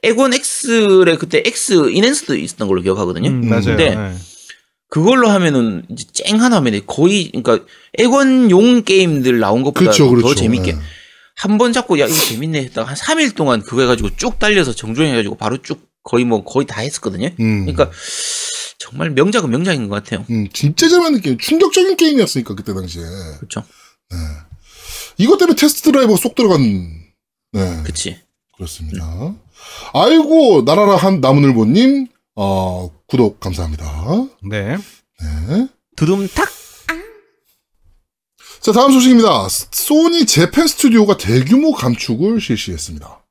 에곤 0.02 0.32
X의 0.34 1.16
그때 1.18 1.42
X 1.44 1.90
인핸스도 1.90 2.36
있었던 2.36 2.68
걸로 2.68 2.80
기억하거든요. 2.80 3.28
음, 3.28 3.48
맞아요. 3.48 3.64
근데 3.64 3.94
네. 3.96 4.12
그걸로 4.88 5.28
하면은 5.28 5.84
이제 5.88 6.06
쨍한 6.12 6.52
화면에 6.52 6.80
거의 6.86 7.30
그러니까 7.32 7.64
에곤용 7.98 8.82
게임들 8.84 9.38
나온 9.40 9.62
것보다 9.62 9.80
그렇죠, 9.80 10.08
그렇죠. 10.08 10.28
더 10.28 10.34
재밌게 10.34 10.72
네. 10.72 10.78
한번 11.34 11.72
잡고 11.72 11.98
야 11.98 12.06
이거 12.06 12.14
재밌네 12.14 12.64
했다가 12.64 12.90
한 12.90 12.96
3일 12.96 13.34
동안 13.34 13.62
그거 13.62 13.82
해가지고 13.82 14.16
쭉 14.16 14.38
달려서 14.38 14.74
정주행 14.74 15.12
해가지고 15.12 15.36
바로 15.36 15.60
쭉 15.60 15.86
거의 16.02 16.24
뭐 16.24 16.44
거의 16.44 16.66
다 16.66 16.80
했었거든요. 16.80 17.30
음. 17.40 17.66
그러니까 17.66 17.90
정말 18.78 19.10
명작은 19.10 19.50
명작인 19.50 19.88
것 19.88 19.96
같아요. 19.96 20.24
음, 20.30 20.48
진짜 20.52 20.88
잘 20.88 21.00
만든 21.00 21.20
게임. 21.20 21.38
충격적인 21.38 21.96
게임이었으니까, 21.96 22.54
그때 22.54 22.72
당시에. 22.72 23.02
그렇죠. 23.38 23.64
이것 25.18 25.38
때문에 25.38 25.56
테스트 25.56 25.82
드라이버가 25.82 26.16
쏙 26.18 26.36
들어간, 26.36 26.60
네. 27.52 27.82
그치. 27.84 28.16
그렇습니다. 28.54 29.34
아이고, 29.92 30.62
나라라 30.64 30.94
한 30.96 31.20
나무늘보님, 31.20 32.06
어, 32.36 32.90
구독 33.06 33.40
감사합니다. 33.40 33.84
네. 34.48 34.76
네. 34.76 35.68
두둠탁 35.96 36.48
자, 38.60 38.72
다음 38.72 38.90
소식입니다. 38.92 39.48
소니 39.48 40.26
재팬 40.26 40.66
스튜디오가 40.66 41.16
대규모 41.16 41.72
감축을 41.72 42.40
실시했습니다. 42.40 43.24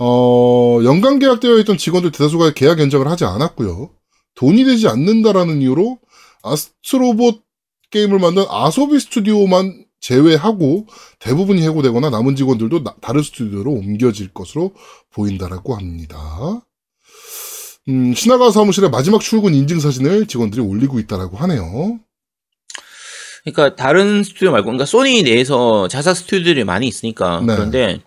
어, 0.00 0.80
연간 0.84 1.18
계약되어 1.20 1.58
있던 1.60 1.78
직원들 1.78 2.10
대다수가 2.12 2.52
계약 2.54 2.80
연장을 2.80 3.06
하지 3.06 3.24
않았고요. 3.24 3.90
돈이 4.34 4.64
되지 4.64 4.88
않는다라는 4.88 5.62
이유로 5.62 5.98
아스트로봇 6.42 7.42
게임을 7.90 8.18
만든 8.18 8.44
아소비 8.48 8.98
스튜디오만 9.00 9.84
제외하고 10.00 10.86
대부분이 11.20 11.62
해고되거나 11.62 12.10
남은 12.10 12.36
직원들도 12.36 12.82
나- 12.84 12.94
다른 13.00 13.22
스튜디오로 13.22 13.70
옮겨질 13.72 14.32
것으로 14.34 14.72
보인다라고 15.12 15.74
합니다. 15.76 16.60
음, 17.88 18.14
신화가 18.14 18.50
사무실의 18.50 18.90
마지막 18.90 19.20
출근 19.20 19.54
인증 19.54 19.80
사진을 19.80 20.26
직원들이 20.26 20.60
올리고 20.62 20.98
있다라고 20.98 21.36
하네요. 21.38 21.98
그러니까 23.44 23.76
다른 23.76 24.22
스튜디오 24.22 24.50
말고 24.50 24.66
그러니까 24.66 24.84
소니 24.84 25.22
내에서 25.22 25.88
자사 25.88 26.12
스튜디오들이 26.12 26.64
많이 26.64 26.86
있으니까 26.86 27.40
네. 27.40 27.54
그런데 27.54 28.00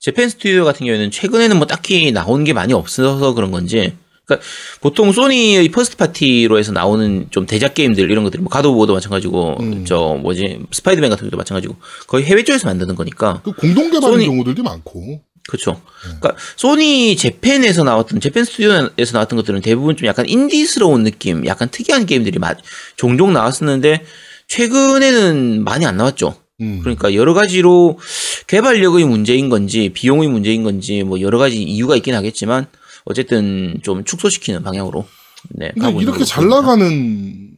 Japan 0.00 0.28
Studio 0.28 0.64
같은 0.64 0.84
경우에는 0.84 1.10
최근에는 1.10 1.56
뭐 1.56 1.66
딱히 1.66 2.12
나오는 2.12 2.44
게 2.44 2.52
많이 2.52 2.74
없어서 2.74 3.32
그런 3.32 3.50
건지 3.50 3.96
그러니까 4.26 4.46
보통 4.82 5.12
Sony의 5.12 5.68
first 5.70 5.96
party로 5.96 6.58
해서 6.58 6.72
나오는 6.72 7.26
좀 7.30 7.46
대작 7.46 7.72
게임들 7.72 8.10
이런 8.10 8.24
것들이 8.24 8.42
뭐 8.42 8.50
God 8.50 8.66
of 8.66 8.80
War도 8.80 8.92
마찬가지고 8.94 9.56
음. 9.60 9.84
저 9.86 10.18
뭐지 10.20 10.60
스파이더맨 10.70 11.08
같은 11.08 11.26
것도 11.26 11.38
마찬가지고 11.38 11.76
거의 12.06 12.24
해외 12.24 12.42
쪽에서 12.44 12.66
만드는 12.68 12.94
거니까 12.94 13.40
그 13.42 13.52
공동 13.52 13.90
개발인 13.90 14.18
Sony- 14.18 14.26
경우들도 14.26 14.62
많고. 14.62 15.22
그렇죠. 15.48 15.80
그러니까 16.02 16.36
Sony 16.56 17.16
Japan에서 17.16 17.84
나왔던 17.84 18.20
Japan 18.20 18.44
Studio에서 18.44 19.12
나왔던 19.12 19.36
것들은 19.36 19.60
대부분 19.60 19.96
좀 19.96 20.06
약간 20.06 20.26
인디스러운 20.28 21.04
느낌, 21.04 21.46
약간 21.46 21.68
특이한 21.70 22.06
게임들이 22.06 22.38
마- 22.38 22.54
종종 22.96 23.32
나왔었는데 23.32 24.04
최근에는 24.48 25.62
많이 25.64 25.84
안 25.86 25.96
나왔죠. 25.96 26.36
음. 26.60 26.80
그러니까 26.80 27.14
여러 27.14 27.34
가지로 27.34 27.98
개발력의 28.46 29.04
문제인 29.04 29.48
건지 29.48 29.90
비용의 29.92 30.28
문제인 30.28 30.62
건지 30.62 31.02
뭐 31.02 31.20
여러 31.20 31.38
가지 31.38 31.62
이유가 31.62 31.96
있긴 31.96 32.14
하겠지만 32.14 32.66
어쨌든 33.04 33.80
좀 33.82 34.04
축소시키는 34.04 34.62
방향으로 34.62 35.06
네, 35.50 35.70
근데 35.74 35.80
가고 35.80 36.00
있는 36.00 36.12
이렇게 36.14 36.24
잘 36.24 36.46
보입니다. 36.46 36.60
나가는 36.60 37.50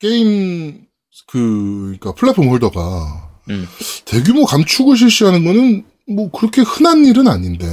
게임 0.00 0.82
그 1.26 1.82
그러니까 1.98 2.12
플랫폼 2.14 2.48
홀더가 2.48 3.30
음. 3.50 3.66
대규모 4.04 4.44
감축을 4.46 4.96
실시하는 4.96 5.44
거는 5.44 5.84
뭐 6.08 6.30
그렇게 6.30 6.62
흔한 6.62 7.04
일은 7.04 7.28
아닌데. 7.28 7.66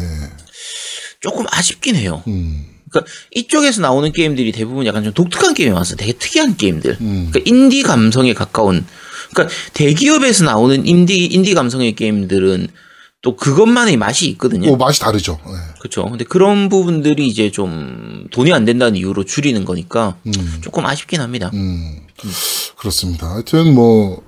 조금 1.19 1.45
아쉽긴 1.49 1.95
해요. 1.95 2.21
음. 2.27 2.65
그러니까 2.89 3.11
이쪽에서 3.31 3.81
나오는 3.81 4.11
게임들이 4.11 4.51
대부분 4.51 4.85
약간 4.85 5.03
좀 5.03 5.13
독특한 5.13 5.53
게임이 5.53 5.71
많았어요. 5.71 5.95
되게 5.97 6.13
특이한 6.13 6.57
게임들. 6.57 6.97
음. 7.01 7.29
그러니까 7.31 7.39
인디 7.45 7.81
감성에 7.81 8.33
가까운. 8.33 8.85
그러니까 9.31 9.55
대기업에서 9.73 10.43
나오는 10.45 10.85
인디 10.85 11.25
인디 11.25 11.53
감성의 11.53 11.95
게임들은 11.95 12.67
또 13.21 13.37
그것만의 13.37 13.97
맛이 13.97 14.27
있거든요. 14.31 14.67
뭐 14.67 14.77
맛이 14.77 14.99
다르죠. 14.99 15.39
예. 15.47 15.79
그렇죠. 15.79 16.03
근데 16.03 16.25
그런 16.25 16.67
부분들이 16.67 17.25
이제 17.25 17.49
좀 17.49 18.27
돈이 18.31 18.51
안 18.51 18.65
된다는 18.65 18.97
이유로 18.97 19.23
줄이는 19.23 19.63
거니까 19.63 20.17
음. 20.27 20.33
조금 20.61 20.85
아쉽긴 20.85 21.21
합니다. 21.21 21.49
음. 21.53 22.01
그렇습니다. 22.75 23.31
하여튼 23.31 23.73
뭐 23.73 24.21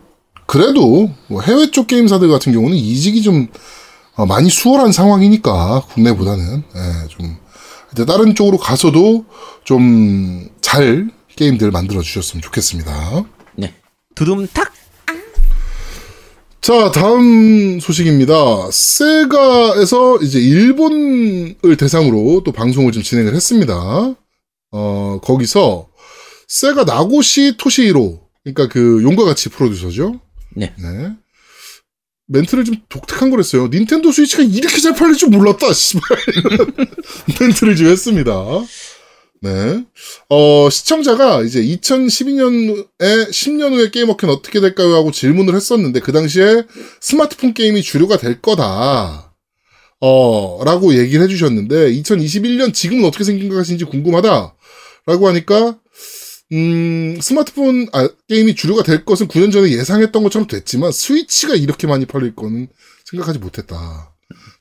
그래도 0.48 1.14
뭐 1.28 1.42
해외 1.42 1.70
쪽 1.72 1.88
게임사들 1.88 2.30
같은 2.30 2.54
경우는 2.54 2.78
이직이 2.78 3.22
좀 3.22 3.48
어, 3.48 3.54
많이 4.18 4.50
수월한 4.50 4.92
상황이니까 4.92 5.84
국내보다는 5.94 6.64
예, 6.76 7.08
좀 7.10 7.38
다른 8.06 8.36
쪽으로 8.36 8.58
가서도 8.58 9.26
좀 9.64 10.56
잘 10.66 11.12
게임들 11.36 11.70
만들어 11.70 12.02
주셨으면 12.02 12.42
좋겠습니다. 12.42 13.24
네. 13.56 13.74
두둠탁. 14.16 14.74
자, 16.60 16.92
다음 16.92 17.80
소식입니다. 17.80 18.72
세가에서 18.72 20.18
이제 20.24 20.40
일본을 20.40 21.78
대상으로 21.78 22.42
또 22.44 22.52
방송을 22.52 22.92
좀 22.92 23.04
진행을 23.04 23.36
했습니다. 23.36 24.16
어, 24.72 25.20
거기서 25.22 25.88
세가 26.48 26.84
나고시 26.86 27.58
토시히로, 27.58 28.22
그러니까 28.44 28.68
그 28.68 29.04
용과 29.04 29.24
같이 29.24 29.50
프로듀서죠. 29.50 30.20
네. 30.56 30.74
멘트를 32.28 32.66
좀 32.66 32.76
독특한 32.90 33.30
걸 33.30 33.40
했어요. 33.40 33.68
닌텐도 33.68 34.12
스위치가 34.12 34.44
이렇게 34.44 34.80
잘 34.80 34.96
팔릴 34.96 35.16
줄 35.16 35.30
몰랐다, 35.30 35.72
씨발. 35.74 36.02
멘트를 37.40 37.76
좀 37.76 37.88
했습니다. 37.88 38.34
네. 39.42 39.84
어, 40.30 40.70
시청자가 40.72 41.44
이제 41.44 41.62
2012년에 41.62 43.30
10년 43.30 43.74
후에 43.74 43.92
게임워크는 43.92 44.34
어떻게 44.34 44.60
될까요? 44.60 44.96
하고 44.96 45.12
질문을 45.12 45.56
했었는데, 45.56 46.00
그 46.00 46.12
당시에 46.12 46.64
스마트폰 47.00 47.54
게임이 47.54 47.84
주류가 47.84 48.18
될 48.18 48.42
거다. 48.42 49.34
어, 50.02 50.64
라고 50.66 50.98
얘기를 50.98 51.24
해주셨는데, 51.26 51.92
2021년 51.92 52.74
지금은 52.74 53.06
어떻게 53.06 53.24
생각하시는지 53.24 53.86
궁금하다. 53.86 54.56
라고 55.06 55.28
하니까, 55.28 55.78
음, 56.54 57.18
스마트폰 57.22 57.88
아, 57.92 58.08
게임이 58.28 58.56
주류가 58.56 58.84
될 58.84 59.04
것은 59.06 59.28
9년 59.28 59.52
전에 59.52 59.72
예상했던 59.72 60.24
것처럼 60.24 60.48
됐지만, 60.48 60.92
스위치가 60.92 61.56
이렇게 61.56 61.88
많이 61.88 62.06
팔릴 62.06 62.36
거는 62.36 62.68
생각하지 63.06 63.40
못했다. 63.40 64.14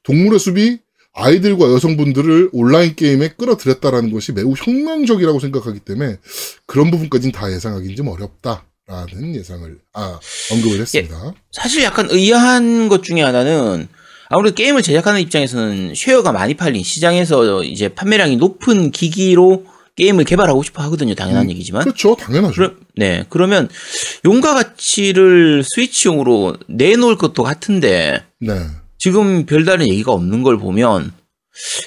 동물의 0.03 0.39
숲이 0.39 0.79
아이들과 1.15 1.73
여성분들을 1.73 2.51
온라인 2.53 2.95
게임에 2.97 3.29
끌어들였다라는 3.37 4.13
것이 4.13 4.33
매우 4.33 4.55
혁명적이라고 4.57 5.39
생각하기 5.39 5.81
때문에 5.81 6.17
그런 6.67 6.91
부분까지는 6.91 7.33
다 7.33 7.53
예상하기는 7.53 7.95
좀 7.95 8.09
어렵다 8.09 8.67
라는 8.87 9.35
예상을 9.35 9.79
아 9.95 10.19
언급을 10.51 10.81
했습니다. 10.81 11.35
사실 11.53 11.85
약간 11.85 12.09
의아한 12.11 12.89
것 12.89 13.03
중에 13.03 13.23
하나는 13.23 13.89
아무래도 14.29 14.55
게임을 14.57 14.83
제작하는 14.83 15.21
입장에서는 15.21 15.95
쉐어가 15.95 16.33
많이 16.33 16.55
팔린 16.55 16.83
시장에서 16.83 17.63
이제 17.63 17.89
판매량이 17.89 18.37
높은 18.37 18.91
기기로 18.91 19.65
게임을 19.97 20.25
개발하고 20.25 20.63
싶어 20.63 20.83
하거든요. 20.85 21.15
당연한 21.15 21.45
음, 21.47 21.51
얘기지만. 21.51 21.83
그렇죠, 21.85 22.17
당연하죠. 22.17 22.55
그러, 22.55 22.73
네. 22.97 23.25
그러면 23.29 23.69
용과 24.25 24.55
가치를 24.55 25.63
스위치용으로 25.65 26.57
내놓을 26.69 27.17
것도 27.17 27.43
같은데 27.43 28.25
네, 28.41 28.53
지금 28.99 29.47
별다른 29.47 29.87
얘기가 29.89 30.13
없는 30.13 30.43
걸 30.43 30.59
보면 30.59 31.13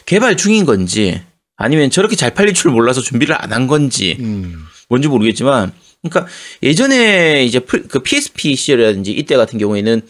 개발 0.05 0.37
중인 0.37 0.65
건지 0.65 1.21
아니면 1.57 1.89
저렇게 1.89 2.15
잘 2.15 2.33
팔릴 2.33 2.53
줄 2.53 2.71
몰라서 2.71 3.01
준비를 3.01 3.35
안 3.41 3.51
한 3.51 3.67
건지 3.67 4.15
음, 4.19 4.65
뭔지 4.87 5.07
모르겠지만 5.09 5.73
그러니까 6.01 6.31
예전에 6.63 7.43
이제 7.43 7.59
풀- 7.59 7.87
그 7.87 7.99
PSP 7.99 8.55
시절이라든지 8.55 9.11
이때 9.11 9.35
같은 9.35 9.59
경우에는 9.59 10.01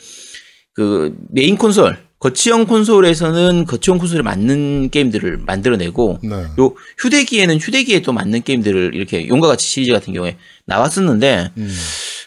그 0.74 1.16
메인 1.32 1.58
콘솔 1.58 1.98
거치형 2.20 2.66
콘솔에서는 2.66 3.66
거치형 3.66 4.00
콘솔에 4.00 4.22
맞는 4.24 4.90
게임들을 4.90 5.38
만들어내고 5.46 6.20
네, 6.24 6.36
요 6.60 6.74
휴대기에는 6.98 7.60
휴대기에 7.60 8.02
또 8.02 8.12
맞는 8.12 8.42
게임들을 8.42 8.96
이렇게 8.96 9.28
용과 9.28 9.48
같이 9.48 9.68
시리즈 9.68 9.92
같은 9.92 10.14
경우에 10.14 10.38
나왔었는데 10.66 11.52
음, 11.58 11.76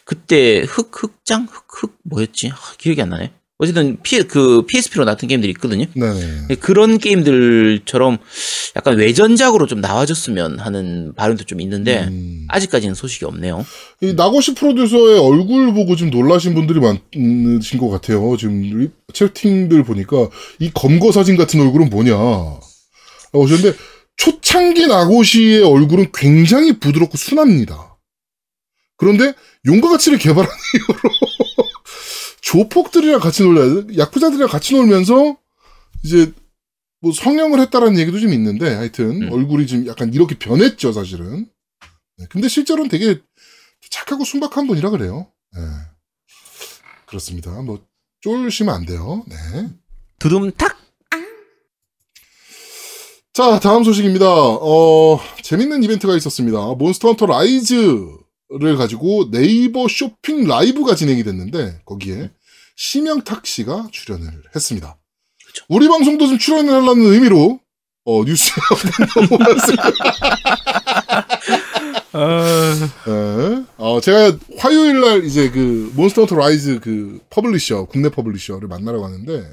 그때 0.04 0.62
흑 0.68 0.90
흑장? 0.92 1.46
흑 1.50 1.64
흑 1.82 1.98
뭐였지? 2.04 2.50
아, 2.50 2.56
기억이 2.78 3.00
안 3.02 3.10
나네 3.10 3.32
어쨌든 3.62 3.98
P 4.02 4.22
그 4.22 4.64
PSP로 4.66 5.04
나왔던 5.04 5.28
게임들이 5.28 5.50
있거든요 5.52 5.84
네, 5.94 6.12
네. 6.14 6.46
네, 6.48 6.54
그런 6.54 6.96
게임들처럼 6.96 8.16
약간 8.74 8.96
외전작으로 8.96 9.66
좀 9.66 9.82
나와줬으면 9.82 10.58
하는 10.58 11.12
바람도 11.14 11.44
좀 11.44 11.60
있는데 11.60 12.04
음. 12.04 12.46
아직까지는 12.48 12.94
소식이 12.94 13.26
없네요. 13.26 13.66
이 14.00 14.14
나고시 14.14 14.54
프로듀서의 14.54 15.18
얼굴 15.18 15.74
보고 15.74 15.94
좀 15.94 16.08
놀라신 16.08 16.54
분들이 16.54 16.80
많으신 16.80 17.78
것 17.78 17.90
같아요. 17.90 18.34
지금 18.38 18.62
리- 18.62 18.90
채팅들 19.12 19.84
보니까 19.84 20.28
이 20.58 20.70
검거 20.72 21.12
사진 21.12 21.36
같은 21.36 21.60
얼굴은 21.60 21.90
뭐냐. 21.90 22.12
라고 22.16 23.44
하셨는데 23.44 23.76
초창기 24.16 24.86
나고시의 24.86 25.62
얼굴은 25.64 26.12
굉장히 26.14 26.78
부드럽고 26.78 27.18
순합니다. 27.18 27.98
그런데 28.96 29.34
용과 29.66 29.90
같이를 29.90 30.18
개발한 30.18 30.50
이후로 30.76 30.98
조폭들이랑 32.42 33.20
같이 33.20 33.42
놀려 33.42 33.84
야쿠자들이랑 33.96 34.48
같이 34.48 34.74
놀면서 34.74 35.36
이제 36.04 36.32
뭐 37.00 37.12
성형을 37.12 37.60
했다라는 37.60 37.98
얘기도 37.98 38.18
좀 38.18 38.32
있는데 38.32 38.74
하여튼 38.74 39.22
음. 39.22 39.32
얼굴이 39.32 39.66
좀 39.66 39.86
약간 39.86 40.12
이렇게 40.12 40.38
변했죠 40.38 40.92
사실은. 40.92 41.46
네, 42.18 42.26
근데 42.28 42.48
실제로는 42.48 42.90
되게 42.90 43.20
착하고 43.90 44.24
순박한 44.24 44.66
분이라 44.66 44.90
그래요. 44.90 45.30
네. 45.54 45.60
그렇습니다. 47.06 47.50
뭐 47.62 47.84
쫄시면 48.20 48.74
안 48.74 48.86
돼요. 48.86 49.24
네. 49.26 49.36
두둠탁 50.18 50.78
자, 53.32 53.60
다음 53.60 53.84
소식입니다. 53.84 54.26
어, 54.28 55.20
재밌는 55.42 55.82
이벤트가 55.84 56.16
있었습니다. 56.16 56.58
Monster 56.74 57.08
Hunter 57.08 57.26
Rise 57.26 58.19
를 58.58 58.76
가지고 58.76 59.30
네이버 59.30 59.86
쇼핑 59.88 60.46
라이브가 60.48 60.94
진행이 60.96 61.22
됐는데, 61.22 61.80
거기에 61.84 62.30
심형탁 62.76 63.46
씨가 63.46 63.88
출연을 63.92 64.42
했습니다. 64.56 64.98
그쵸. 65.46 65.64
우리 65.68 65.86
방송도 65.88 66.26
좀 66.26 66.38
출연을 66.38 66.72
하려는 66.72 67.04
의미로, 67.12 67.60
어, 68.04 68.24
뉴스에 68.24 68.54
넣어 69.16 69.36
봤습니다. 69.36 69.82
아, 72.12 72.74
네. 73.06 73.64
어, 73.76 74.00
제가 74.00 74.36
화요일 74.58 75.00
날 75.00 75.24
이제 75.24 75.48
그 75.50 75.92
Monster 75.94 76.22
Hunter 76.22 76.34
Rise 76.36 76.80
그 76.80 77.20
publisher, 77.30 77.84
국내 77.84 78.08
publisher를 78.08 78.66
만나러 78.68 79.00
가는데, 79.00 79.44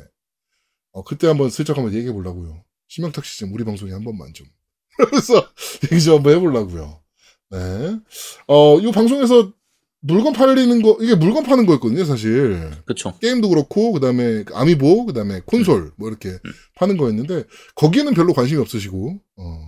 어, 0.94 1.04
그때 1.04 1.28
한번 1.28 1.50
슬쩍 1.52 1.78
한번 1.78 1.94
얘기해 1.94 2.12
보려고요. 2.14 2.64
심형탁 2.88 3.26
씨 3.26 3.38
좀 3.40 3.54
우리 3.54 3.64
방송에 3.64 3.92
한 3.92 4.04
번만 4.04 4.34
좀. 4.34 4.48
그래서 4.98 5.48
얘기 5.92 6.02
좀 6.04 6.16
한번 6.16 6.34
해보려고요. 6.36 7.00
네. 7.50 7.98
어, 8.48 8.80
이 8.80 8.92
방송에서 8.92 9.52
물건 10.02 10.34
팔리는 10.34 10.82
거, 10.82 10.98
이게 11.02 11.16
물건 11.16 11.44
파는 11.44 11.66
거였거든요, 11.66 12.06
사실. 12.06 12.70
그쵸. 12.86 13.14
게임도 13.20 13.50
그렇고, 13.50 13.92
그 13.94 14.00
다음에 14.00 14.44
아미보, 14.54 15.06
그 15.08 15.14
다음에 15.14 15.42
콘솔, 15.46 15.92
뭐 15.98 16.08
이렇게 16.10 16.38
파는 16.76 16.98
거였는데, 16.98 17.44
거기에는 17.76 18.14
별로 18.14 18.34
관심이 18.34 18.60
없으시고, 18.62 19.20
어, 19.38 19.60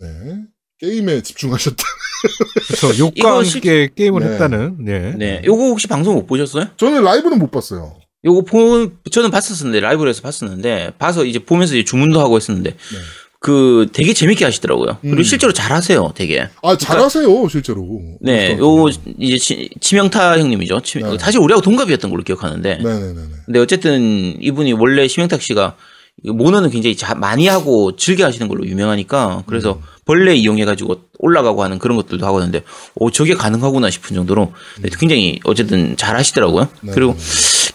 네. 0.00 0.08
게임에 0.78 1.22
집중하셨다. 1.22 1.82
그렇죠. 2.78 2.98
욕과 2.98 3.12
이거 3.18 3.44
실- 3.44 3.54
함께 3.56 3.88
게임을 3.94 4.20
네. 4.22 4.32
했다는. 4.32 4.84
네. 4.84 5.14
네, 5.16 5.42
요거 5.44 5.62
혹시 5.64 5.86
방송 5.86 6.14
못 6.14 6.26
보셨어요? 6.26 6.66
저는 6.76 7.02
라이브는 7.02 7.38
못 7.38 7.50
봤어요. 7.50 7.96
요거 8.24 8.42
보 8.42 8.90
저는 9.10 9.30
봤었는데 9.30 9.80
라이브에서 9.80 10.22
봤었는데 10.22 10.94
봐서 10.98 11.26
이제 11.26 11.38
보면서 11.38 11.74
이제 11.74 11.84
주문도 11.84 12.20
하고 12.20 12.36
했었는데 12.36 12.74
그 13.44 13.88
되게 13.92 14.14
재밌게 14.14 14.42
하시더라고요. 14.46 14.96
그리고 15.02 15.16
네. 15.16 15.20
음. 15.20 15.22
실제로 15.22 15.52
잘하세요, 15.52 16.12
되게. 16.14 16.48
아, 16.62 16.78
잘하세요, 16.78 17.46
실제로. 17.50 18.00
네, 18.22 18.56
요 18.58 18.86
이제 19.18 19.36
치, 19.36 19.68
치명타 19.80 20.38
형님이죠. 20.38 20.80
치- 20.80 21.00
네. 21.00 21.18
사실 21.18 21.40
우리하고 21.40 21.60
동갑이었던 21.60 22.10
걸로 22.10 22.22
기억하는데. 22.22 22.76
네네네네. 22.76 23.20
근데 23.44 23.58
어쨌든 23.58 24.42
이분이 24.42 24.72
원래 24.72 25.06
심영탁 25.06 25.42
씨가 25.42 25.76
모노는 26.22 26.70
굉장히 26.70 26.96
자- 26.96 27.14
많이 27.14 27.46
하고 27.48 27.96
즐겨 27.96 28.24
하시는 28.24 28.48
걸로 28.48 28.64
유명하니까 28.66 29.42
그래서 29.46 29.72
음. 29.74 29.80
벌레 30.06 30.34
이용해가지고 30.36 31.02
올라가고 31.18 31.62
하는 31.62 31.78
그런 31.78 31.96
것들도 31.96 32.24
하거든요. 32.26 32.60
오 32.94 33.10
저게 33.10 33.34
가능하구나 33.34 33.90
싶은 33.90 34.14
정도로 34.14 34.52
굉장히 34.98 35.40
어쨌든 35.44 35.96
잘 35.96 36.16
하시더라고요. 36.16 36.62
음. 36.62 36.86
네, 36.86 36.92
그리고 36.94 37.16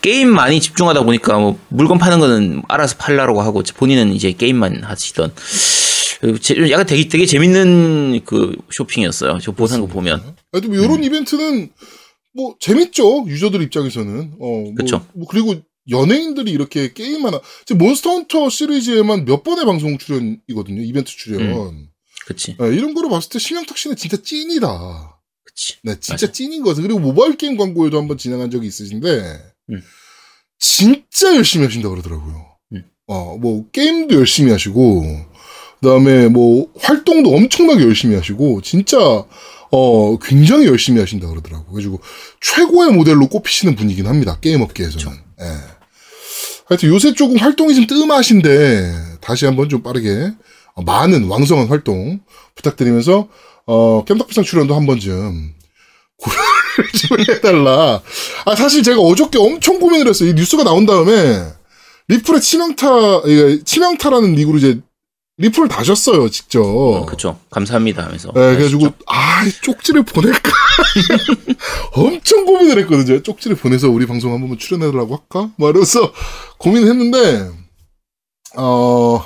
게임 0.02 0.30
많이 0.30 0.60
집중하다 0.62 1.04
보니까 1.04 1.38
뭐 1.38 1.60
물건 1.69 1.97
파는 1.97 2.19
거는 2.19 2.62
알아서 2.67 2.95
팔라고 2.97 3.41
하고 3.41 3.62
본인은 3.75 4.13
이제 4.13 4.32
게임만 4.32 4.84
하시던 4.84 5.34
제- 6.41 6.69
약간 6.71 6.86
되게 6.86 7.08
되게 7.08 7.25
재밌는 7.25 8.21
그 8.25 8.56
쇼핑이었어요. 8.71 9.39
저 9.41 9.52
보상 9.52 9.82
거 9.82 9.88
보면 9.88 10.21
하여튼 10.52 10.71
뭐 10.73 10.80
이런 10.84 11.04
이벤트는 11.04 11.69
뭐 12.36 12.56
재밌죠 12.60 13.25
user들 13.27 13.62
입장에서는 13.63 14.32
어 14.39 14.45
뭐, 14.47 14.73
그쵸. 14.75 15.06
뭐 15.13 15.28
그리고 15.28 15.56
연예인들이 15.89 16.52
이렇게 16.52 16.93
게임 16.93 17.25
하나 17.25 17.39
지금 17.65 17.80
Monster 17.79 18.12
Hunter 18.12 18.49
시리즈에만 18.49 19.25
몇 19.25 19.43
번의 19.43 19.65
방송 19.65 19.97
출연이거든요 19.97 20.82
이벤트 20.82 21.12
출연 21.12 21.41
음. 21.41 21.89
그치 22.25 22.56
네, 22.58 22.67
이런 22.75 22.93
거로 22.93 23.10
봤을 23.10 23.30
때 23.30 23.39
심형탁 23.39 23.77
씨는 23.78 23.95
진짜 23.95 24.17
찐이다 24.17 25.19
그치 25.43 25.78
네 25.84 25.95
진짜 25.99 26.28
맞아. 26.28 26.32
찐인 26.32 26.63
거죠 26.63 26.82
그리고 26.82 26.99
모바일 26.99 27.38
게임 27.38 27.58
광고에도 27.58 27.99
한번 27.99 28.17
진행한 28.17 28.52
적이 28.52 28.67
있으신데 28.67 29.08
음. 29.71 29.82
진짜 30.60 31.36
열심히 31.36 31.65
하신다 31.65 31.89
그러더라고요 31.89 32.58
음. 32.73 32.84
어뭐 33.08 33.69
게임도 33.71 34.15
열심히 34.15 34.52
하시고 34.52 35.30
그다음에 35.82 36.28
뭐 36.28 36.71
활동도 36.80 37.34
엄청나게 37.36 37.84
열심히 37.84 38.15
하시고 38.15 38.62
진짜 38.62 39.25
어 39.71 40.17
굉장히 40.19 40.65
열심히 40.65 40.99
하신다 40.99 41.28
그러더라고. 41.28 41.65
그래가지고 41.65 42.02
최고의 42.41 42.91
모델로 42.91 43.28
꼽히시는 43.28 43.75
분이긴 43.75 44.08
합니다. 44.08 44.38
게임 44.41 44.62
업계에서는. 44.62 45.17
예. 45.41 45.45
하여튼 46.69 46.89
요새 46.89 47.13
조금 47.13 47.38
활동이 47.38 47.75
좀 47.75 47.88
뜸하신데 47.88 49.17
다시 49.21 49.45
한번 49.45 49.69
좀 49.69 49.84
빠르게 49.84 50.32
어, 50.75 50.84
많은 50.84 51.25
왕성한 51.25 51.67
활동 51.67 52.19
부탁드리면서 52.55 53.27
어 53.65 54.05
깸덕비상 54.05 54.43
출연도 54.43 54.75
한 54.75 54.86
번쯤 54.86 55.53
고려를 56.17 56.91
좀 56.93 57.19
해달라. 57.19 58.01
아, 58.45 58.55
사실 58.55 58.84
제가 58.84 58.99
어저께 58.99 59.39
엄청 59.39 59.79
고민을 59.79 60.08
했어요. 60.08 60.29
이 60.29 60.34
뉴스가 60.34 60.63
나온 60.63 60.86
다음에, 60.86 61.43
리플의 62.08 62.41
치명타, 62.41 62.88
치명타라는 63.65 64.36
닉으로 64.36 64.58
이제, 64.58 64.79
리플을 65.39 65.69
다셨어요, 65.69 66.30
직접. 66.30 66.62
어, 66.62 67.06
그쵸. 67.06 67.39
감사합니다 67.49 68.04
하면서. 68.04 68.32
네, 68.34 68.56
그래가지고, 68.58 68.88
아, 69.08 69.45
이 69.45 69.52
쪽지를 69.62 70.04
보낼까? 70.04 70.52
엄청 71.95 72.45
고민을 72.45 72.78
했거든요. 72.80 73.23
쪽지를 73.23 73.56
보내서 73.56 73.89
우리 73.89 74.06
방송 74.06 74.34
한 74.34 74.41
번만 74.41 74.58
출연해달라고 74.58 75.15
할까? 75.15 75.49
뭐 75.56 75.69
이러면서 75.69 76.12
고민을 76.58 76.89
했는데, 76.89 77.49
어, 78.58 79.25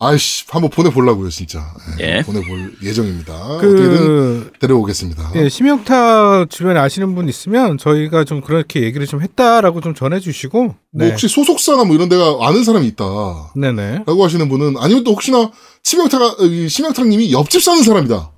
아이씨, 0.00 0.44
한번 0.48 0.70
보내보려고요, 0.70 1.30
진짜. 1.30 1.72
예, 2.00 2.18
예. 2.18 2.22
보내볼 2.22 2.76
예정입니다. 2.82 3.32
어떻게든 3.32 3.96
그 3.96 4.52
데려오겠습니다. 4.58 5.32
예, 5.36 5.48
심영타 5.48 6.46
주변에 6.46 6.80
아시는 6.80 7.14
분 7.14 7.28
있으면 7.28 7.78
저희가 7.78 8.24
좀 8.24 8.40
그렇게 8.40 8.82
얘기를 8.82 9.06
좀 9.06 9.22
했다라고 9.22 9.80
좀 9.80 9.94
전해주시고. 9.94 10.62
뭐 10.64 10.76
네. 10.92 11.10
혹시 11.10 11.28
소속사나 11.28 11.84
뭐 11.84 11.94
이런 11.94 12.08
데가 12.08 12.38
아는 12.40 12.64
사람이 12.64 12.86
있다. 12.88 13.04
네네. 13.54 14.04
라고 14.06 14.24
하시는 14.24 14.48
분은, 14.48 14.74
아니면 14.78 15.04
또 15.04 15.12
혹시나 15.12 15.50
치명타가, 15.84 16.36
이 16.40 16.68
심형탁님이 16.68 17.32
옆집 17.32 17.62
사는 17.62 17.82
사람이다. 17.82 18.32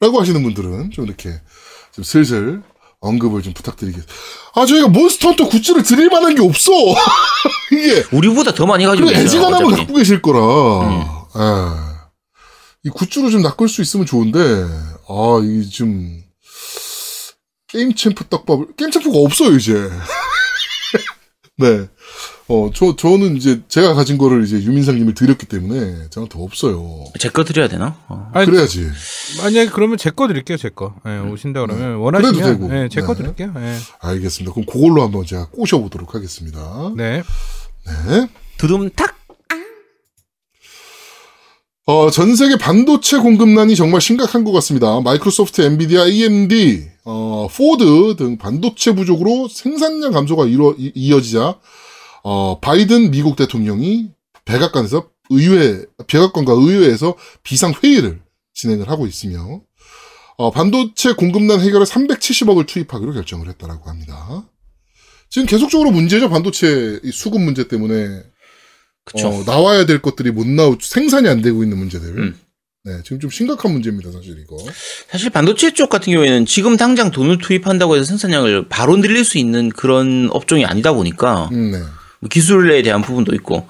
라고 0.00 0.20
하시는 0.20 0.42
분들은 0.42 0.92
좀 0.92 1.06
이렇게 1.06 1.30
좀 1.92 2.04
슬슬 2.04 2.62
언급을 3.00 3.42
좀 3.42 3.52
부탁드리겠습니다. 3.52 4.12
아, 4.54 4.66
저희가 4.66 4.88
Monster 4.88 5.28
Hunter 5.28 5.48
goods를 5.48 5.82
드릴 5.82 6.08
만한 6.08 6.34
게 6.34 6.42
없어! 6.42 6.72
이게, 7.72 8.04
우리보다 8.12 8.54
더 8.54 8.66
많이 8.66 8.84
가지고 8.86 9.08
계세요. 9.08 9.24
애지간하면 9.24 9.66
어차피. 9.66 9.80
갖고 9.82 9.94
계실 9.98 10.22
거라. 10.22 10.40
음. 10.40 11.00
예. 11.36 11.96
이 12.84 12.88
goods로 12.90 13.30
좀 13.30 13.42
낚을 13.42 13.68
수 13.68 13.82
있으면 13.82 14.06
좋은데, 14.06 14.38
아, 15.08 15.40
이 15.42 15.68
좀, 15.68 16.22
게임 17.68 17.94
챔프 17.94 18.24
떡밥을, 18.28 18.76
게임 18.76 18.90
챔프가 18.90 19.18
없어요, 19.18 19.56
이제. 19.56 19.74
네. 21.58 21.88
어, 22.48 22.70
저, 22.72 22.94
저는 22.94 23.36
이제 23.36 23.60
제가 23.68 23.94
가진 23.94 24.18
거를 24.18 24.44
이제 24.44 24.56
유민상님을 24.62 25.14
드렸기 25.14 25.46
때문에 25.46 26.08
저한테 26.10 26.38
없어요. 26.40 27.04
제 27.18 27.28
거 27.28 27.42
드려야 27.42 27.66
되나? 27.66 27.98
어. 28.08 28.30
아니, 28.34 28.46
그래야지. 28.46 28.88
만약에 29.38 29.66
그러면 29.70 29.98
제 29.98 30.10
거 30.10 30.28
드릴게요, 30.28 30.56
제 30.56 30.68
거. 30.68 30.94
예, 31.06 31.18
오신다 31.18 31.60
그러면 31.62 31.84
그래도 31.98 32.02
원하시면 32.02 32.60
되고. 32.60 32.76
예, 32.76 32.88
제거 32.88 33.14
네. 33.14 33.22
드릴게요. 33.22 33.52
예. 33.56 33.76
알겠습니다. 34.00 34.52
그럼 34.54 34.64
그걸로 34.66 35.02
한번 35.02 35.26
제가 35.26 35.48
꼬셔보도록 35.50 36.14
하겠습니다. 36.14 36.92
네. 36.96 37.22
네. 38.08 38.28
두둠탁. 38.58 39.16
어, 41.88 42.10
전 42.10 42.34
세계 42.36 42.56
반도체 42.56 43.18
공급난이 43.18 43.74
정말 43.76 44.00
심각한 44.00 44.42
것 44.44 44.50
같습니다. 44.52 45.00
Microsoft, 45.00 45.62
Nvidia, 45.62 46.06
AMD, 46.06 46.84
어, 47.04 47.46
Ford 47.56 48.16
등 48.16 48.38
반도체 48.38 48.92
부족으로 48.94 49.46
생산량 49.48 50.10
감소가 50.12 50.46
이뤄, 50.46 50.74
이- 50.78 50.90
이어지자, 50.96 51.56
어, 52.28 52.58
바이든 52.58 53.12
미국 53.12 53.36
대통령이 53.36 54.10
백악관에서 54.46 55.10
의회, 55.30 55.84
백악관과 56.08 56.54
의회에서 56.54 57.16
비상회의를 57.44 58.20
진행을 58.52 58.88
하고 58.88 59.06
있으며, 59.06 59.60
어, 60.36 60.50
반도체 60.50 61.12
공급난 61.12 61.60
해결에 61.60 61.84
370억을 61.84 62.66
투입하기로 62.66 63.12
결정을 63.12 63.48
했다라고 63.50 63.88
합니다. 63.88 64.44
지금 65.30 65.46
계속적으로 65.46 65.92
문제죠. 65.92 66.28
반도체 66.28 66.98
이 67.04 67.12
수급 67.12 67.42
문제 67.42 67.68
때문에 67.68 68.24
그쵸. 69.04 69.28
어, 69.28 69.44
나와야 69.44 69.86
될 69.86 70.02
것들이 70.02 70.32
못 70.32 70.48
나오 70.48 70.76
생산이 70.80 71.28
안 71.28 71.42
되고 71.42 71.62
있는 71.62 71.78
문제들. 71.78 72.08
음. 72.08 72.40
네, 72.82 73.02
지금 73.04 73.20
좀 73.20 73.30
심각한 73.30 73.70
문제입니다, 73.70 74.10
사실 74.10 74.36
이거. 74.40 74.56
사실 75.08 75.30
반도체 75.30 75.72
쪽 75.74 75.90
같은 75.90 76.12
경우에는 76.12 76.44
지금 76.44 76.76
당장 76.76 77.12
돈을 77.12 77.38
투입한다고 77.38 77.94
해서 77.94 78.04
생산량을 78.04 78.68
바로 78.68 78.96
늘릴 78.96 79.24
수 79.24 79.38
있는 79.38 79.68
그런 79.68 80.28
업종이 80.32 80.64
아니다 80.64 80.92
보니까 80.92 81.50
음, 81.52 81.70
네. 81.70 81.78
뭐 82.26 82.28
기술에 82.28 82.82
대한 82.82 83.02
부분도 83.02 83.34
있고 83.36 83.66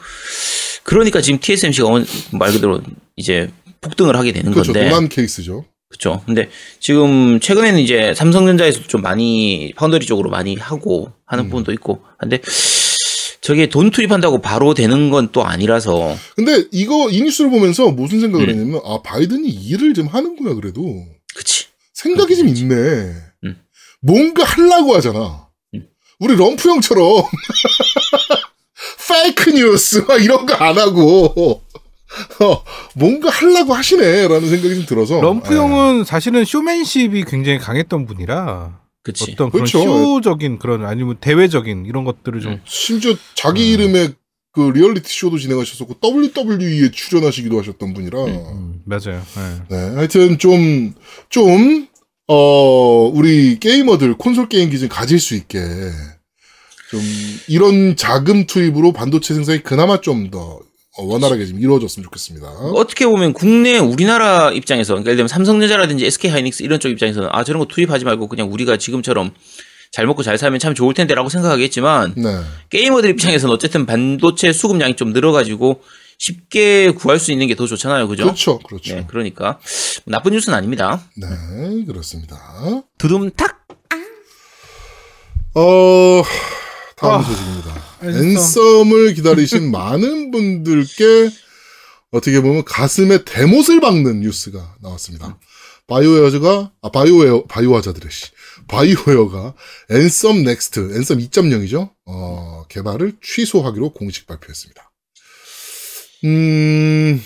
그러니까 0.82 1.20
지금 1.20 1.38
TSMC가 1.40 1.88
말 2.32 2.52
그대로 2.52 2.80
이제 3.16 3.50
폭등을 3.80 4.16
하게 4.16 4.32
되는 4.32 4.52
그렇죠. 4.52 4.72
건데 4.72 4.88
노란 4.88 5.08
케이스죠. 5.08 5.64
그렇죠. 5.88 6.22
근데 6.26 6.48
지금 6.80 7.38
최근에는 7.38 7.78
이제 7.80 8.12
삼성전자에서도 8.14 8.86
좀 8.88 9.02
많이 9.02 9.72
파운더리 9.76 10.04
쪽으로 10.06 10.30
많이 10.30 10.56
하고 10.56 11.12
하는 11.26 11.44
음. 11.44 11.50
부분도 11.50 11.72
있고 11.72 12.02
근데 12.18 12.40
저게 13.40 13.68
돈 13.68 13.90
투입한다고 13.90 14.40
바로 14.40 14.74
되는 14.74 15.10
건 15.10 15.28
또 15.32 15.44
아니라서 15.44 16.16
근데 16.34 16.64
이거 16.72 17.08
이 17.10 17.22
뉴스를 17.22 17.50
보면서 17.50 17.90
무슨 17.90 18.20
생각을 18.20 18.48
음. 18.48 18.50
했냐면 18.50 18.80
아 18.84 19.00
바이든이 19.02 19.48
일을 19.48 19.94
좀 19.94 20.06
하는구나 20.06 20.54
그래도 20.54 20.82
그치 21.34 21.66
생각이 21.94 22.36
좀 22.36 22.48
있네. 22.48 22.74
음. 23.44 23.56
뭔가 24.00 24.44
하려고 24.44 24.94
하잖아. 24.96 25.48
음. 25.74 25.86
우리 26.18 26.34
럼프 26.36 26.68
형처럼 26.68 27.24
fake 29.08 29.50
news 29.50 29.98
막 30.08 30.22
이런 30.22 30.46
거 30.46 30.54
안 30.62 30.76
하고 30.78 31.62
어, 32.40 32.62
뭔가 32.94 33.30
하려고 33.30 33.74
하시네라는 33.74 34.48
생각이 34.48 34.74
좀 34.74 34.86
들어서 34.86 35.20
럼프 35.20 35.52
예. 35.52 35.58
형은 35.58 36.04
사실은 36.04 36.44
쇼맨십이 36.44 37.24
굉장히 37.24 37.58
강했던 37.58 38.06
분이라 38.06 38.80
그치 39.02 39.32
어떤 39.32 39.50
그런 39.50 39.66
그렇죠. 39.66 39.80
쇼적인 39.82 40.58
그런 40.58 40.84
아니면 40.84 41.16
대외적인 41.20 41.84
이런 41.86 42.04
것들을 42.04 42.40
좀 42.40 42.52
음. 42.52 42.60
심지어 42.64 43.14
자기 43.34 43.74
음. 43.74 43.80
이름의 43.80 44.14
그 44.52 44.70
리얼리티 44.70 45.12
쇼도 45.12 45.38
진행하셨었고 45.38 45.96
WWE에 46.02 46.90
출연하시기도 46.90 47.58
하셨던 47.60 47.92
분이라 47.92 48.24
음, 48.24 48.80
맞아요. 48.86 49.22
예. 49.70 49.76
네 49.76 49.94
하여튼 49.96 50.38
좀 50.38 50.94
좀 51.28 51.86
어, 52.28 53.08
우리 53.14 53.58
게이머들 53.60 54.14
콘솔 54.14 54.48
게임기 54.48 54.78
좀 54.80 54.88
가질 54.88 55.20
수 55.20 55.34
있게 55.36 55.60
좀 56.90 57.00
이런 57.48 57.96
자금 57.96 58.46
투입으로 58.46 58.92
반도체 58.92 59.34
생산이 59.34 59.62
그나마 59.62 60.00
좀 60.00 60.30
더 60.30 60.60
원활하게 60.98 61.44
좀 61.44 61.60
이루어졌으면 61.60 62.04
좋겠습니다. 62.04 62.48
어떻게 62.48 63.04
보면 63.06 63.34
국내 63.34 63.76
우리나라 63.78 64.50
입장에서 64.50 64.94
그러니까 64.94 65.10
예를 65.10 65.16
들면 65.18 65.28
삼성전자라든지 65.28 66.06
SK 66.06 66.30
하이닉스 66.30 66.62
이런 66.62 66.80
쪽 66.80 66.88
입장에서는 66.88 67.28
아 67.32 67.44
저런 67.44 67.60
거 67.60 67.66
투입하지 67.66 68.06
말고 68.06 68.28
그냥 68.28 68.50
우리가 68.50 68.78
지금처럼 68.78 69.32
잘 69.92 70.06
먹고 70.06 70.22
잘 70.22 70.38
살면 70.38 70.58
참 70.58 70.74
좋을 70.74 70.94
텐데라고 70.94 71.28
생각하겠지만 71.28 72.14
네. 72.16 72.40
게이머들 72.70 73.10
입장에서는 73.10 73.54
어쨌든 73.54 73.84
반도체 73.84 74.54
수급량이 74.54 74.96
좀 74.96 75.12
늘어가지고 75.12 75.82
쉽게 76.18 76.92
구할 76.92 77.18
수 77.18 77.30
있는 77.30 77.46
게 77.46 77.54
더 77.56 77.66
좋잖아요, 77.66 78.08
그죠? 78.08 78.24
그렇죠. 78.24 78.58
그렇죠. 78.60 78.94
네, 78.94 79.04
그러니까 79.06 79.58
나쁜 80.06 80.32
뉴스는 80.32 80.56
아닙니다. 80.56 81.02
네, 81.14 81.84
그렇습니다. 81.84 82.38
두둠탁 82.96 83.66
어, 85.54 86.22
다음 86.96 87.20
아, 87.20 87.22
소식입니다. 87.22 87.84
Anthem. 88.04 88.20
Anthem 88.24 88.92
을 88.92 89.14
기다리신 89.14 89.70
많은 89.72 90.30
분들께 90.30 91.30
어떻게 92.10 92.40
보면 92.40 92.64
가슴에 92.64 93.24
대못을 93.24 93.80
박는 93.80 94.20
뉴스가 94.20 94.76
나왔습니다. 94.80 95.38
BioWare가, 95.88 96.72
아, 96.82 96.90
BioWare, 96.90 97.44
Biohazard래, 97.44 98.08
씨. 98.10 98.26
BioWare가 98.68 99.54
Anthem 99.90 100.42
Next, 100.44 100.96
Anthem 100.96 101.18
2.0이죠? 101.18 101.90
어, 102.06 102.64
개발을 102.68 103.12
취소하기로 103.22 103.92
공식 103.92 104.26
발표했습니다. 104.26 104.90
음, 106.24 107.22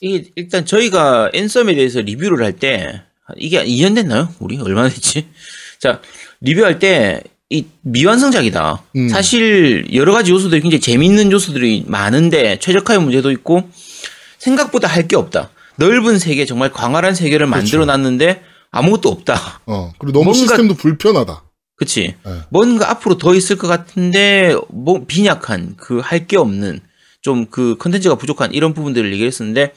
이게 0.00 0.30
일단 0.36 0.64
저희가 0.64 1.30
앤썸에 1.34 1.74
대해서 1.74 2.00
리뷰를 2.00 2.44
할 2.44 2.52
때 2.58 3.02
이게 3.36 3.62
2년 3.62 3.94
됐나요? 3.96 4.32
우리 4.38 4.56
얼마나 4.58 4.88
됐지? 4.88 5.28
자 5.78 6.00
리뷰할 6.40 6.78
때 6.78 7.22
이 7.50 7.64
미완성작이다. 7.82 8.82
음. 8.96 9.08
사실 9.08 9.84
여러 9.92 10.12
가지 10.12 10.30
요소들이 10.30 10.60
굉장히 10.62 10.80
재밌는 10.80 11.32
요소들이 11.32 11.84
많은데 11.88 12.58
최적화의 12.60 13.00
문제도 13.00 13.28
있고 13.32 13.68
생각보다 14.38 14.86
할 14.88 15.08
게 15.08 15.16
없다. 15.16 15.50
넓은 15.76 16.18
세계 16.20 16.46
정말 16.46 16.70
광활한 16.72 17.14
세계를 17.16 17.46
그렇죠. 17.46 17.58
만들어 17.58 17.84
놨는데 17.86 18.42
아무것도 18.70 19.08
없다. 19.08 19.62
어, 19.66 19.92
그리고 19.98 20.12
너무 20.20 20.26
뭔가- 20.26 20.38
시스템도 20.38 20.74
불편하다. 20.74 21.42
그치? 21.76 22.14
네. 22.24 22.32
뭔가 22.50 22.90
앞으로 22.90 23.18
더 23.18 23.34
있을 23.34 23.56
것 23.56 23.66
같은데 23.66 24.54
뭐 24.68 25.04
빈약한 25.06 25.74
그 25.76 26.00
할 26.00 26.26
게 26.28 26.36
없는 26.36 26.80
좀 27.22 27.46
그 27.50 27.76
콘텐츠가 27.78 28.14
부족한 28.14 28.52
이런 28.54 28.74
부분들을 28.74 29.12
얘기했었는데 29.14 29.72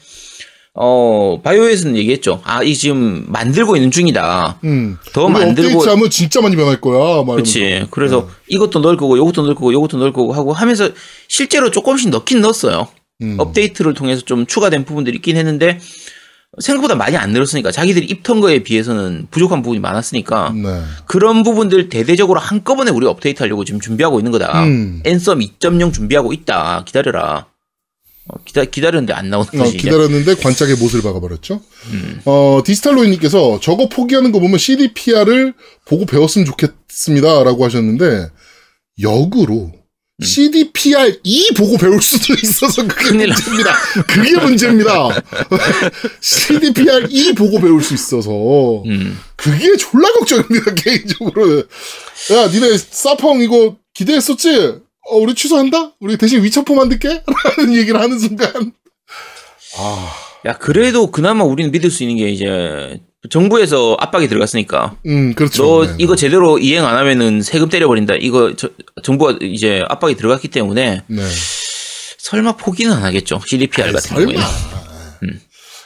어 0.76 1.40
Bio에서는 1.42 1.96
얘기했죠. 1.96 2.40
아 2.44 2.62
이 2.64 2.74
지금 2.74 3.24
만들고 3.28 3.76
있는 3.76 3.90
중이다. 3.90 4.58
음. 4.64 4.98
더 5.12 5.28
만들고 5.28 5.78
업데이트하면 5.78 6.10
진짜 6.10 6.40
많이 6.40 6.56
변할 6.56 6.80
거야. 6.80 7.22
막 7.22 7.34
그렇지. 7.34 7.86
그래서 7.90 8.26
네. 8.26 8.32
이것도 8.48 8.80
넣을 8.80 8.96
거고 8.96 9.16
이것도 9.16 9.42
넣을 9.42 9.54
거고 9.54 9.70
이것도 9.70 9.98
넣을 9.98 10.12
거고 10.12 10.32
하고 10.32 10.52
하면서 10.52 10.88
실제로 11.28 11.70
조금씩 11.70 12.10
넣긴 12.10 12.40
넣었어요. 12.40 12.88
음. 13.22 13.36
업데이트를 13.38 13.94
통해서 13.94 14.22
좀 14.22 14.46
추가된 14.46 14.84
부분들이 14.84 15.16
있긴 15.16 15.36
했는데 15.36 15.78
생각보다 16.60 16.94
많이 16.94 17.16
안 17.16 17.30
늘었으니까 17.30 17.70
자기들이 17.70 18.06
입턴 18.06 18.40
거에 18.40 18.60
비해서는 18.64 19.26
부족한 19.30 19.62
부분이 19.62 19.80
많았으니까 19.80 20.52
네. 20.54 20.82
그런 21.06 21.42
부분들 21.42 21.88
대대적으로 21.88 22.40
한꺼번에 22.40 22.90
우리 22.90 23.06
업데이트 23.06 23.42
하려고 23.42 23.64
지금 23.64 23.80
준비하고 23.80 24.18
있는 24.18 24.32
거다. 24.32 24.64
음. 24.64 25.00
Anthem 25.04 25.38
2.0 25.38 25.92
준비하고 25.92 26.32
있다. 26.32 26.82
기다려라. 26.86 27.46
어, 28.28 28.36
기다 28.44 28.64
기다렸는데 28.64 29.12
안 29.12 29.28
나오는 29.28 29.48
어, 29.54 29.58
거지. 29.64 29.76
이제. 29.76 29.78
기다렸는데 29.88 30.36
관짝에 30.36 30.74
못을 30.76 31.02
박아버렸죠. 31.02 31.60
음. 31.92 32.20
어, 32.24 32.62
디지털로인님께서 32.64 33.60
저거 33.60 33.88
포기하는 33.88 34.32
거 34.32 34.40
보면 34.40 34.58
CDPR을 34.58 35.52
보고 35.84 36.06
배웠으면 36.06 36.46
좋겠습니다. 36.46 37.44
라고 37.44 37.64
하셨는데, 37.66 38.28
역으로, 39.02 39.72
음. 39.74 40.24
CDPR2 40.24 41.56
보고 41.56 41.76
배울 41.76 42.00
수도 42.00 42.32
있어서 42.40 42.86
그게. 42.86 43.10
문제입니다. 43.26 43.74
그게 44.06 44.36
문제입니다. 44.38 45.08
CDPR2 46.22 47.36
보고 47.36 47.60
배울 47.60 47.82
수 47.82 47.92
있어서, 47.94 48.82
음. 48.86 49.18
그게 49.36 49.76
졸라 49.76 50.10
걱정입니다, 50.12 50.72
개인적으로. 50.80 51.58
야, 51.58 52.46
니네 52.50 52.78
사펑 52.78 53.40
이거 53.42 53.76
기대했었지? 53.92 54.76
어, 55.10 55.16
우리 55.18 55.34
취소한다? 55.34 55.92
우리 56.00 56.16
대신 56.16 56.42
위쳐포 56.42 56.74
만들게? 56.74 57.22
라는 57.58 57.74
얘기를 57.76 58.00
하는 58.00 58.18
순간. 58.18 58.72
아, 59.78 60.12
야 60.46 60.56
그래도 60.58 61.10
그나마 61.10 61.44
우리는 61.44 61.70
믿을 61.70 61.90
수 61.90 62.02
있는 62.04 62.16
게 62.16 62.28
이제 62.30 63.00
정부에서 63.30 63.96
압박이 63.98 64.28
들어갔으니까 64.28 64.96
음, 65.06 65.34
그렇죠. 65.34 65.62
너 65.64 65.86
네, 65.86 65.94
이거 65.98 66.14
제대로 66.16 66.58
이행 66.58 66.84
안 66.86 66.96
하면은 66.96 67.42
세금 67.42 67.68
때려버린다. 67.68 68.14
이거 68.16 68.54
저- 68.56 68.70
정부가 69.02 69.38
이제 69.42 69.82
압박이 69.88 70.14
들어갔기 70.16 70.48
때문에 70.48 71.02
네. 71.06 71.22
설마 72.18 72.56
포기는 72.56 72.92
안 72.92 73.02
하겠죠. 73.02 73.40
CDPR 73.46 73.92
같은 73.92 74.08
설마. 74.16 74.32
경우에는. 74.32 75.40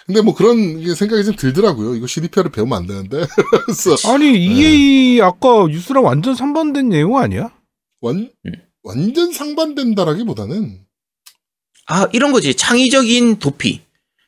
근데 0.06 0.22
뭐 0.22 0.34
그런 0.34 0.80
게 0.82 0.94
생각이 0.94 1.22
좀 1.24 1.36
들더라고요. 1.36 1.94
이거 1.94 2.06
CDPR을 2.06 2.50
배우면 2.50 2.78
안 2.78 2.86
되는데. 2.86 3.26
아니 4.08 4.38
EA 4.38 5.20
아까 5.20 5.66
뉴스랑 5.68 6.02
완전 6.04 6.34
상반된 6.34 6.88
내용 6.88 7.18
아니야? 7.18 7.50
완, 8.00 8.30
음. 8.46 8.52
완전 8.88 9.32
상반된다라기보다는 9.34 10.80
아 11.88 12.08
이런 12.12 12.32
거지 12.32 12.54
창의적인 12.54 13.38
도피, 13.38 13.82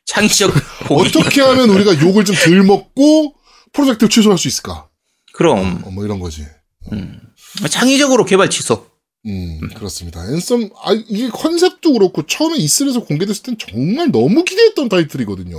창의적. 0.07 0.53
어떻게 0.91 1.41
하면 1.41 1.71
우리가 1.71 1.99
욕을 2.03 2.25
좀 2.27 2.37
덜 2.37 2.63
먹고 2.63 3.35
프로젝트를 3.73 4.11
취소할 4.11 4.37
수 4.39 4.49
있을까? 4.49 4.89
그럼 5.33 5.83
어, 5.87 5.91
뭐 5.91 6.05
이런 6.05 6.21
거지. 6.21 6.45
음. 6.93 7.21
창의적으로 7.71 8.25
개발 8.27 8.51
취소. 8.51 8.87
음, 9.27 9.61
그렇습니다. 9.77 10.21
앤썸, 10.31 10.71
아, 10.83 10.93
이게 10.93 11.29
컨셉도 11.29 11.93
그렇고, 11.93 12.23
처음에 12.25 12.57
이슬에서 12.57 13.01
공개됐을 13.05 13.43
땐 13.43 13.57
정말 13.59 14.11
너무 14.11 14.45
기대했던 14.45 14.89
타이틀이거든요. 14.89 15.59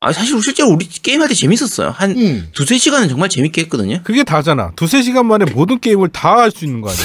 아 0.00 0.12
사실 0.12 0.38
실제로 0.42 0.68
우리 0.70 0.86
게임할 0.86 1.28
때 1.28 1.34
재밌었어요. 1.34 1.90
한 1.90 2.10
음. 2.10 2.50
두세 2.52 2.76
시간은 2.76 3.08
정말 3.08 3.30
재밌게 3.30 3.62
했거든요. 3.62 4.02
그게 4.04 4.22
다잖아. 4.24 4.72
두세 4.76 5.02
시간 5.02 5.26
만에 5.26 5.46
모든 5.46 5.78
게임을 5.80 6.08
다 6.10 6.36
할 6.36 6.50
수 6.50 6.64
있는 6.66 6.80
거 6.82 6.90
아니야? 6.90 7.04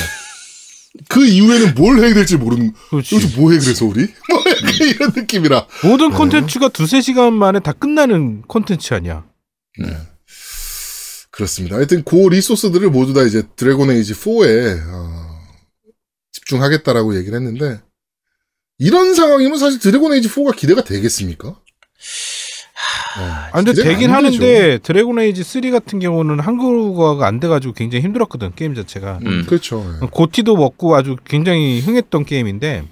그 1.08 1.26
이후에는 1.26 1.76
뭘 1.76 2.00
해야 2.00 2.14
될지 2.14 2.36
모르는, 2.36 2.74
그렇지. 2.90 3.16
여기서 3.16 3.40
뭐 3.40 3.52
해, 3.52 3.60
그래서 3.60 3.86
우리? 3.86 4.02
뭐 4.30 4.40
약간 4.40 4.88
이런 4.88 5.12
느낌이라. 5.16 5.68
모든 5.84 6.12
콘텐츠가 6.12 6.70
두세 6.70 7.02
시간 7.02 7.34
만에 7.34 7.60
다 7.60 7.74
끝나는 7.74 8.42
콘텐츠 8.44 8.94
아니야? 8.94 9.26
네. 9.80 9.98
그렇습니다. 11.32 11.78
하여튼 11.78 12.04
그 12.04 12.16
리소스들을 12.16 12.90
모두 12.90 13.14
다 13.14 13.22
이제 13.24 13.44
드래곤 13.56 13.92
에이지 13.92 14.14
4에 14.14 14.82
어, 14.92 15.40
집중하겠다라고 16.34 17.16
얘기를 17.18 17.38
했는데 17.40 17.82
이런 18.78 19.14
상황이면 19.14 19.58
사실 19.58 19.80
드래곤 19.80 20.14
에이지 20.14 20.28
4가 20.30 20.56
기대가 20.56 20.84
되겠습니까? 20.84 21.56
네, 23.20 23.26
아, 23.52 23.64
근데 23.64 23.74
되긴. 23.74 24.12
하는데 24.12 24.78
드래곤 24.80 25.20
에이지 25.20 25.44
3 25.44 25.72
같은 25.72 26.00
경우는 26.00 26.40
한국어가 26.40 27.28
안 27.28 27.40
돼가지고 27.40 27.74
굉장히 27.74 28.04
힘들었거든 28.04 28.54
게임 28.56 28.76
자체가. 28.76 29.20
음. 29.26 29.46
그렇죠. 29.48 29.86
예. 30.02 30.08
GOTY도 30.08 30.56
먹고 30.56 30.96
아주 30.96 31.16
굉장히 31.26 31.82
흥했던 31.82 32.26
게임인데 32.26 32.86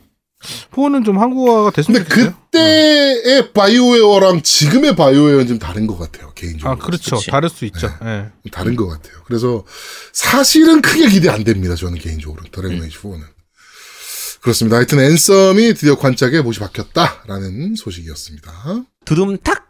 4는 0.71 1.03
좀 1.03 1.19
한국어가 1.19 1.71
됐으면 1.71 2.03
근데 2.03 2.09
좋겠어요. 2.09 2.35
그때의 2.51 3.53
바이오웨어랑 3.53 4.41
지금의 4.43 4.95
바이오웨어는 4.95 5.47
좀 5.47 5.59
다른 5.59 5.87
것 5.87 5.97
같아요. 5.97 6.31
개인적으로. 6.35 6.71
아 6.71 6.75
그렇죠. 6.75 7.15
그치. 7.15 7.31
다를 7.31 7.49
수 7.49 7.65
있죠. 7.65 7.87
예. 8.03 8.27
좀 8.43 8.51
다른 8.51 8.75
것 8.75 8.87
같아요. 8.87 9.15
그래서 9.25 9.63
사실은 10.13 10.81
크게 10.81 11.07
기대 11.09 11.29
안 11.29 11.43
됩니다. 11.43 11.75
저는 11.75 11.97
개인적으로 11.97 12.43
드래곤 12.51 12.83
에이지 12.83 12.97
4는. 12.97 13.21
그렇습니다. 14.41 14.77
하여튼 14.77 14.99
앤썸이 14.99 15.73
드디어 15.73 15.95
관짝에 15.97 16.41
못이 16.41 16.59
박혔다라는 16.59 17.75
소식이었습니다. 17.75 18.51
두둠탁. 19.03 19.66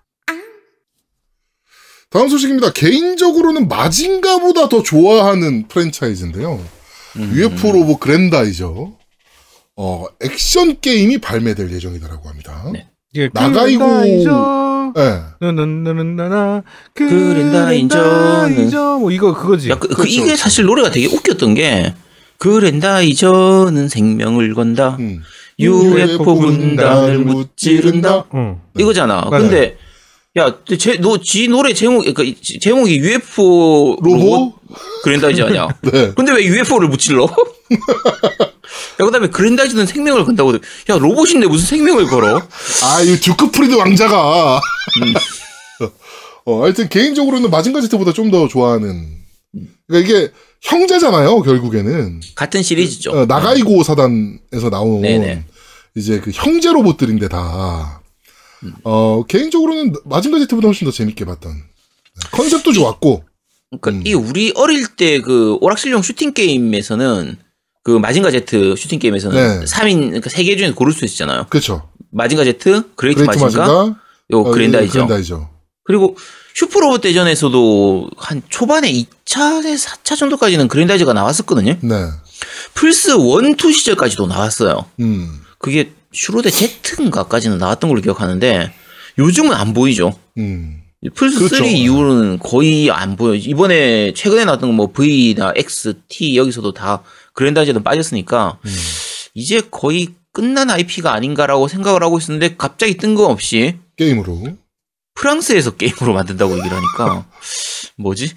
다음 2.10 2.30
소식입니다. 2.30 2.72
개인적으로는 2.72 3.68
마징가보다 3.68 4.70
더 4.70 4.82
좋아하는 4.82 5.68
프랜차이즈인데요. 5.68 6.60
음. 7.18 7.32
UFO 7.36 7.74
로보 7.74 7.98
그랜다이저 7.98 8.92
어, 9.76 10.06
액션 10.22 10.80
게임이 10.80 11.18
발매될 11.20 11.72
예정이다라고 11.72 12.30
합니다. 12.30 12.64
네. 12.74 12.88
이게 13.14 13.28
나가이고- 13.30 13.78
그랜다이저, 13.80 14.94
네. 14.96 15.20
나나나나나 15.42 16.64
그랜다이저는- 16.96 17.90
그랜다이저 17.90 18.98
뭐 19.00 19.12
이거 19.12 19.34
그거지. 19.34 19.70
야, 19.70 19.76
그, 19.78 19.88
그 19.90 19.96
그렇죠, 19.96 20.10
이게 20.12 20.24
그렇죠. 20.24 20.42
사실 20.42 20.66
노래가 20.66 20.90
되게 20.92 21.08
웃겼던 21.08 21.54
게 21.56 21.94
그랜다이저는 22.38 23.90
생명을 23.90 24.54
건다. 24.56 24.96
음. 25.00 25.22
UFO 25.60 26.36
군단을 26.36 27.20
무찌른다. 27.20 28.26
응. 28.34 28.60
이거잖아. 28.78 29.28
맞아요. 29.30 29.44
근데 29.44 29.78
야, 30.38 30.56
제너지 30.78 31.48
노래 31.48 31.74
제목 31.74 32.06
이 32.06 32.36
제목이 32.60 32.98
UFO? 32.98 33.98
로봇 34.02 34.54
그랜다이저 35.04 35.46
아니야? 35.48 35.68
네. 35.82 36.12
근데 36.16 36.32
왜 36.34 36.44
UFO를 36.46 36.90
무찔러? 36.90 37.24
야, 39.00 39.06
그 39.06 39.12
다음에 39.12 39.28
그랜다이저는 39.30 39.86
생명을 39.88 40.26
건다고. 40.26 40.54
야, 40.56 40.98
로봇인데 40.98 41.48
무슨 41.48 41.78
생명을 41.78 42.06
걸어? 42.08 42.42
아, 42.84 43.02
이 43.02 43.16
듀크 43.20 43.52
프리드 43.52 43.74
왕자가. 43.76 44.60
어, 46.46 46.64
하여튼 46.64 46.88
개인적으로는 46.90 47.50
마징가 47.50 47.82
제트보다 47.82 48.14
좀 48.14 48.32
더 48.32 48.48
좋아하는. 48.48 49.18
그러니까 49.88 50.16
이게 50.16 50.32
형제잖아요, 50.62 51.42
결국에는. 51.42 52.22
같은 52.36 52.62
시리즈죠. 52.62 53.12
어, 53.12 53.26
나가이 53.26 53.67
고 53.67 53.84
사단에서 53.84 54.70
나온 54.70 55.02
네네. 55.02 55.46
이제 55.96 56.20
그 56.20 56.32
형제 56.34 56.72
로봇들인데 56.72 57.28
다. 57.30 58.02
어, 58.84 59.24
개인적으로는 59.28 59.94
마징가 60.06 60.40
제트보다 60.40 60.68
훨씬 60.68 60.86
더 60.86 60.92
재밌게 60.92 61.26
봤던. 61.26 61.54
컨셉도 62.32 62.74
좋았고. 62.74 63.24
그러니까 63.70 63.92
음. 63.92 64.02
이 64.06 64.14
우리 64.14 64.54
어릴 64.56 64.88
때 64.96 65.20
그 65.22 65.58
오락실용 65.62 66.02
슈팅 66.02 66.34
게임에서는 66.34 67.38
그 67.84 67.92
마징가 67.92 68.32
제트 68.32 68.76
슈팅 68.76 69.00
게임에서는 69.00 69.60
네. 69.60 69.66
3인 69.66 70.00
그러니까 70.08 70.30
세개 70.30 70.56
중에 70.58 70.72
고를 70.72 70.94
수 70.94 71.06
있잖아요. 71.06 71.46
그렇죠. 71.50 71.90
마징가 72.12 72.44
제트, 72.46 72.94
그레이트, 72.96 73.24
그레이트 73.26 73.44
마징가, 73.44 73.68
마징가. 73.68 74.00
요 74.34 74.40
어, 74.40 74.44
그랜다이저. 74.52 74.92
그랜다이저. 74.94 75.50
그리고 75.84 76.18
슈퍼로봇 76.54 77.02
대전에서도 77.02 78.10
한 78.18 78.42
초반에 78.50 78.92
2차에 78.92 79.78
4차 79.78 80.18
정도까지는 80.18 80.68
그랜다이저가 80.68 81.14
나왔었거든요. 81.14 81.78
네. 81.82 81.96
플스 82.74 83.12
1, 83.12 83.56
2 83.64 83.72
시절까지도 83.74 84.28
나왔어요. 84.28 84.86
음. 85.00 85.42
그게 85.60 85.94
슈로대 86.12 86.50
Z인가까지는 86.50 87.58
나왔던 87.58 87.90
걸로 87.90 88.02
기억하는데 88.02 88.72
요즘은 89.18 89.54
안 89.54 89.74
보이죠. 89.74 90.18
음. 90.38 90.82
플스 91.14 91.38
그렇죠. 91.38 91.58
3 91.58 91.66
이후로는 91.66 92.40
거의 92.40 92.90
안 92.92 93.16
보여. 93.16 93.36
이번에 93.36 94.14
최근에 94.14 94.46
나왔던 94.46 94.74
뭐 94.74 94.92
V나 94.92 95.54
X, 95.56 95.94
T 96.08 96.38
여기서도 96.38 96.74
다 96.74 97.04
그랜다이저는 97.34 97.84
빠졌으니까 97.84 98.58
음. 98.66 98.76
이제 99.34 99.62
거의 99.70 100.10
끝난 100.34 100.70
IP가 100.70 101.14
아닌가라고 101.14 101.68
생각을 101.68 102.04
하고 102.04 102.18
있었는데 102.18 102.56
갑자기 102.58 102.98
뜬금없이 102.98 103.76
게임으로. 103.96 104.58
프랑스에서 105.16 105.72
게임으로 105.76 106.14
만든다고 106.14 106.58
얘기를 106.58 106.78
하니까 106.78 107.26
뭐지? 107.98 108.32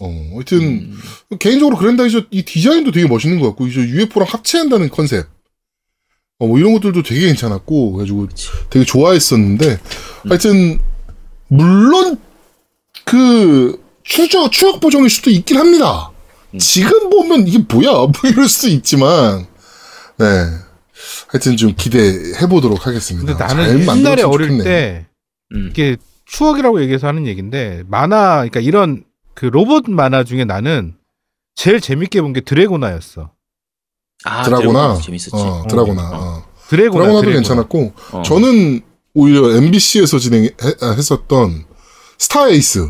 어, 0.00 0.30
하여튼, 0.34 0.58
음, 0.60 1.00
개인적으로 1.38 1.76
그랜다이저 1.76 2.24
이 2.30 2.42
디자인도 2.42 2.90
되게 2.90 3.06
멋있는 3.06 3.40
것 3.40 3.48
같고, 3.48 3.66
이제 3.66 3.80
UFO랑 3.80 4.28
합체한다는 4.30 4.90
컨셉. 4.90 5.26
어, 6.38 6.46
뭐 6.46 6.58
이런 6.58 6.72
것들도 6.74 7.02
되게 7.02 7.26
괜찮았고, 7.26 7.92
그래가지고 7.92 8.28
되게 8.70 8.84
좋아했었는데, 8.84 9.78
하여튼, 10.28 10.78
물론, 11.48 12.18
그, 13.04 13.82
추적, 14.02 14.52
추억 14.52 14.80
보정일 14.80 15.08
수도 15.10 15.30
있긴 15.30 15.56
합니다. 15.58 16.10
음. 16.54 16.58
지금 16.58 17.10
보면 17.10 17.46
이게 17.48 17.58
뭐야? 17.58 17.90
뭐 17.92 18.12
이럴 18.24 18.48
수도 18.48 18.68
있지만, 18.68 19.46
네. 20.18 20.26
하여튼 21.28 21.56
좀 21.56 21.74
기대해 21.76 22.46
보도록 22.48 22.86
하겠습니다. 22.86 23.26
근데 23.34 23.46
잘 23.46 23.56
나는 23.56 23.80
옛날에 23.98 24.22
어릴 24.22 24.48
좋겠네. 24.48 24.64
때 24.64 25.06
음. 25.52 25.68
이게 25.70 25.96
추억이라고 26.24 26.80
얘기해서 26.82 27.06
하는 27.06 27.26
얘기인데 27.26 27.82
만화 27.88 28.36
그러니까 28.36 28.60
이런 28.60 29.04
그 29.34 29.46
로봇 29.46 29.84
만화 29.90 30.24
중에 30.24 30.44
나는 30.44 30.94
제일 31.54 31.80
재밌게 31.80 32.22
본 32.22 32.32
게 32.32 32.40
드래고나였어. 32.40 33.30
아, 34.24 34.42
드라고나. 34.44 34.94
드래곤 34.94 35.02
재밌었지. 35.02 35.30
어, 35.34 35.64
드라고나. 35.68 36.02
어. 36.10 36.14
어. 36.14 36.46
드래고나. 36.68 37.04
드라고나도 37.04 37.20
드래고나. 37.20 37.34
괜찮았고, 37.34 37.92
어. 38.12 38.22
저는 38.22 38.80
오히려 39.14 39.54
MBC에서 39.56 40.18
진행했었던 40.18 41.64
스타에이스. 42.18 42.88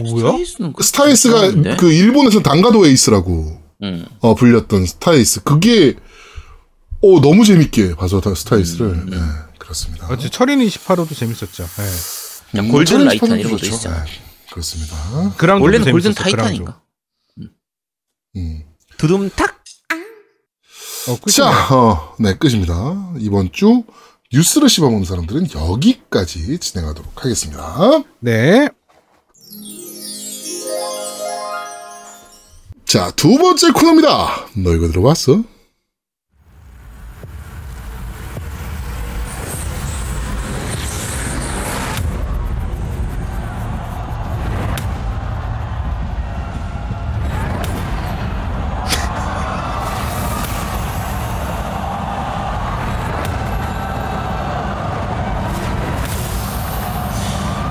뭐야? 0.00 0.32
스타에이스가? 0.82 1.76
그 1.76 1.92
일본에서 1.92 2.40
단가드 2.40 2.86
에이스라고 2.86 3.62
음. 3.82 4.06
어, 4.20 4.34
불렸던 4.34 4.86
스타에이스. 4.86 5.42
그게 5.44 5.94
오 7.00 7.20
너무 7.20 7.44
재밌게 7.44 7.94
봐서 7.94 8.20
다 8.20 8.34
스타에이스를 8.34 8.86
음, 8.86 9.10
네, 9.10 9.16
그렇습니다. 9.58 10.08
맞지 10.08 10.30
철인 10.30 10.58
28호도 10.60 11.14
재밌었죠. 11.16 11.64
네. 11.64 12.60
음, 12.60 12.68
골든 12.72 13.04
라이탄 13.04 13.38
이런 13.38 13.52
것도. 13.52 13.66
있잖아. 13.66 14.04
네, 14.04 14.10
그렇습니다. 14.50 14.96
원래는 15.60 15.92
골든. 15.92 16.14
타이탄인가? 16.14 16.80
음. 18.36 18.64
두둠탁. 18.98 19.58
어, 21.08 21.16
끝이네. 21.20 21.32
자, 21.32 21.74
어, 21.74 22.14
네 22.18 22.34
끝입니다. 22.34 23.14
이번 23.18 23.50
주 23.52 23.84
뉴스를 24.32 24.68
씹어먹는 24.68 25.04
사람들은 25.04 25.48
여기까지 25.54 26.58
진행하도록 26.58 27.24
하겠습니다. 27.24 28.02
네. 28.20 28.68
자, 32.84 33.10
두 33.12 33.38
번째 33.38 33.70
코너입니다. 33.70 34.48
너 34.56 34.74
이거 34.74 34.88
들어봤어? 34.88 35.42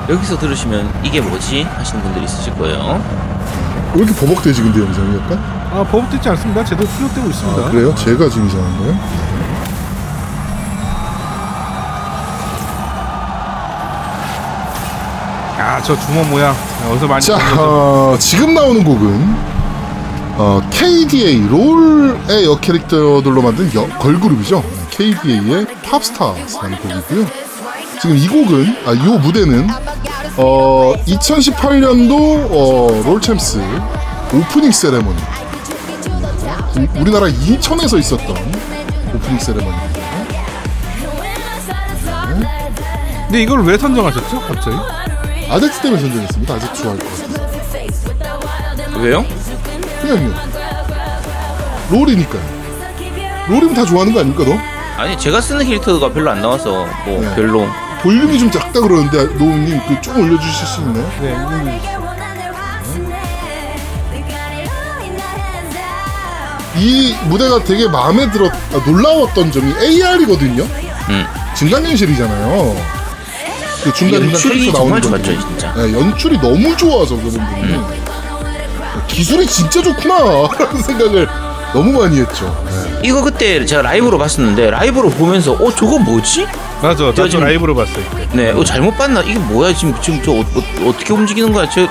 여기서 0.09 0.37
들으시면 0.37 0.89
이게 1.03 1.19
뭐지 1.19 1.63
하시는 1.63 2.01
분들이 2.01 2.25
있으실 2.25 2.53
거예요. 2.55 3.01
왜 3.93 4.03
이렇게 4.03 4.13
버벅대지 4.19 4.61
근데 4.61 4.79
영상이 4.79 5.17
약간? 5.17 5.37
아, 5.73 5.83
버벅되지 5.83 6.29
않습니다. 6.29 6.63
제대로 6.63 6.87
출력되고 6.89 7.29
있습니다. 7.29 7.61
아, 7.61 7.69
그래요? 7.71 7.93
제가 7.95 8.29
지금 8.29 8.47
이상한 8.47 8.77
거예요? 8.77 8.93
야, 15.59 15.81
저 15.83 15.97
주먹 15.99 16.27
모양. 16.29 16.49
야, 16.51 16.89
어디서 16.91 17.07
많이 17.07 17.21
자? 17.21 17.37
어, 17.59 18.15
지금 18.19 18.53
나오는 18.53 18.83
곡은 18.83 19.35
어, 20.39 20.61
KDA 20.69 21.47
롤의 21.47 22.45
여 22.45 22.55
캐릭터들로 22.59 23.41
만든 23.41 23.69
여, 23.73 23.87
걸그룹이죠. 23.97 24.63
KDA의 24.91 25.65
팝스타라는 25.83 26.77
곡이고요. 26.79 27.46
지금 28.01 28.15
이 28.17 28.27
곡은 28.27 28.77
아, 28.85 28.91
이 28.91 28.97
무대는 28.97 29.67
어, 30.37 30.93
2018년도 31.07 32.47
어, 32.51 33.01
롤챔스 33.05 33.59
오프닝 34.33 34.71
세레머니 34.71 35.17
우- 36.77 36.99
우리나라 37.01 37.27
인천에서 37.27 37.97
있었던 37.97 38.29
오프닝 39.15 39.39
세레머니입니다. 39.39 39.97
근데 43.25 43.41
이걸 43.41 43.63
왜 43.65 43.77
선정하셨죠? 43.77 44.39
갑자기? 44.41 44.77
아제트 45.49 45.81
때문에 45.81 46.01
선정했습니다. 46.01 46.53
아제트 46.53 46.81
좋아할 46.81 46.99
것 46.99 47.09
같아서. 47.09 48.99
왜요? 48.99 49.25
그냥요. 50.01 50.33
롤이니까요. 51.91 52.57
롤이면 53.49 53.73
다 53.73 53.85
좋아하는 53.85 54.13
거 54.13 54.19
아닙니까, 54.21 54.43
너? 54.45 55.01
아니 55.01 55.17
제가 55.17 55.39
쓰는 55.41 55.65
캐릭터가 55.65 56.11
별로 56.11 56.31
안 56.31 56.41
나와서 56.41 56.85
뭐 57.05 57.21
네. 57.21 57.35
별로. 57.35 57.65
볼륨이 58.07 58.39
좀 58.39 58.49
작다 58.49 58.79
그러는데, 58.79 59.25
노우님, 59.37 59.81
그 59.85 60.01
좀 60.01 60.17
올려주실 60.21 60.65
수 60.65 60.79
있나요? 60.79 61.11
네. 61.19 61.33
음. 61.33 61.79
이 66.77 67.13
무대가 67.25 67.61
되게 67.61 67.85
마음에 67.89 68.31
들었, 68.31 68.49
아, 68.53 68.81
놀라웠던 68.85 69.51
점이 69.51 69.73
AR이거든요? 69.81 70.63
음. 70.63 71.25
증강현실이잖아요. 71.53 72.75
그 73.83 73.93
중간중간 73.93 74.31
연출이 74.33 74.71
나오는 74.71 75.01
좋았죠 75.01 75.09
분들. 75.09 75.39
진짜. 75.41 75.73
네, 75.73 75.93
연출이 75.93 76.37
너무 76.39 76.77
좋아서 76.77 77.15
그분들이 77.17 77.41
음. 77.73 77.85
기술이 79.09 79.45
진짜 79.47 79.81
좋구나 79.81 80.15
라는 80.57 80.81
생각을 80.81 81.27
너무 81.73 81.99
많이 82.01 82.19
했죠. 82.19 82.65
네. 82.65 82.99
이거 83.09 83.21
그때 83.21 83.65
제가 83.65 83.81
라이브로 83.81 84.17
봤었는데 84.17 84.69
라이브로 84.71 85.09
보면서 85.09 85.53
어 85.53 85.71
저거 85.75 85.99
뭐지? 85.99 86.45
맞아. 86.81 87.05
나도 87.05 87.27
지금- 87.29 87.43
라이브로 87.45 87.75
봤어요. 87.75 88.03
이때. 88.23 88.27
네, 88.33 88.51
어, 88.51 88.63
잘못 88.63 88.95
봤나? 88.97 89.21
이게 89.21 89.37
뭐야 89.37 89.73
지금 89.73 89.93
지금 90.01 90.21
저 90.23 90.31
어, 90.31 90.45
떻게 90.97 91.13
움직이는 91.13 91.51
거야? 91.51 91.69
저 91.69 91.87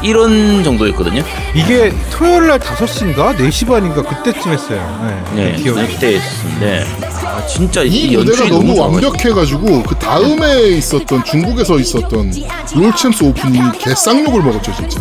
이런 0.00 0.62
정도였거든요. 0.62 1.22
이게 1.54 1.92
토요일 2.12 2.46
날 2.46 2.58
5시인가? 2.60 3.36
4시 3.36 3.66
반인가? 3.66 4.02
그때쯤 4.02 4.52
했어요. 4.52 5.22
네. 5.34 5.52
네, 5.52 5.56
기억이. 5.62 5.80
그때 5.94 6.14
했었는데 6.16 6.86
아, 7.24 7.44
진짜 7.46 7.82
이 7.82 7.88
이 7.88 8.14
연출이 8.14 8.48
너무 8.48 8.74
너무. 8.74 8.80
완벽해가지고 8.94 9.82
그 9.82 9.94
다음에 9.96 10.68
있었던 10.70 11.24
중국에서 11.24 11.78
있었던 11.80 12.32
롤챔스 12.76 13.24
오픈이 13.24 13.60
개쌍욕을 13.78 14.40
먹었죠 14.42 14.72
진짜 14.76 15.00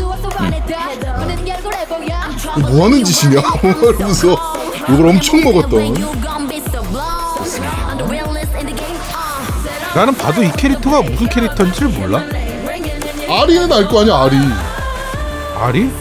뭐 2.62 2.86
하는 2.86 3.04
짓이냐 3.04 3.42
이러면서 3.64 4.36
욕을 4.90 5.08
엄청 5.08 5.42
먹었던 5.44 5.94
나는 9.96 10.14
봐도 10.16 10.44
이 10.44 10.52
캐릭터가 10.52 11.02
무슨 11.02 11.28
캐릭터인지를 11.28 11.88
몰라. 11.90 12.20
아리는 13.30 13.72
알 13.72 13.88
거 13.88 14.02
아니야 14.02 14.16
아리 14.16 14.38
아리? 15.60 15.92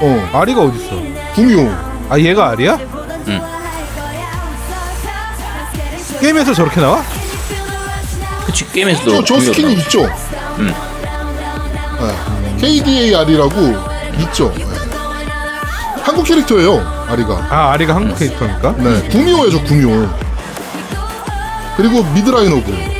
어 0.00 0.30
아리가 0.32 0.62
어딨어? 0.62 1.00
구미호 1.34 1.70
아 2.08 2.18
얘가 2.18 2.50
아리야? 2.50 2.78
응. 3.28 3.40
게임에서 6.20 6.54
저렇게 6.54 6.80
나와? 6.80 7.02
그치 8.46 8.66
게임에서도 8.72 9.24
저, 9.24 9.34
저 9.34 9.40
스킨이 9.40 9.74
나와. 9.74 9.82
있죠 9.84 10.02
음. 10.58 10.74
네. 12.00 12.56
KDA 12.60 13.14
아리라고 13.14 13.54
있죠 14.22 14.52
네. 14.56 14.64
한국 16.02 16.24
캐릭터예요 16.24 16.78
아리가 17.08 17.46
아 17.50 17.72
아리가 17.72 17.94
한국 17.96 18.18
캐릭터니까? 18.18 18.74
네 18.78 19.08
구미호예요 19.08 19.62
구미호 19.64 20.08
그리고 21.76 22.02
미드라이너고 22.14 22.70
네. 22.70 22.92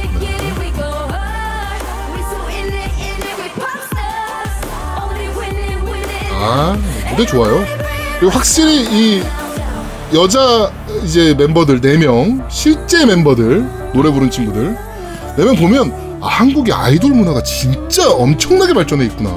아, 6.44 6.76
무대 7.10 7.24
좋아요. 7.24 7.64
그리고 8.18 8.30
확실히 8.34 8.82
이 8.90 9.22
여자 10.14 10.70
이제 11.04 11.34
멤버들 11.34 11.80
4명, 11.80 12.44
실제 12.50 13.06
멤버들, 13.06 13.64
노래 13.94 14.10
부른 14.10 14.30
친구들 14.30 14.76
4명 15.38 15.58
보면 15.58 16.18
아, 16.20 16.26
한국의 16.26 16.74
아이돌 16.74 17.12
문화가 17.12 17.42
진짜 17.42 18.10
엄청나게 18.10 18.74
발전해 18.74 19.04
있구나. 19.06 19.30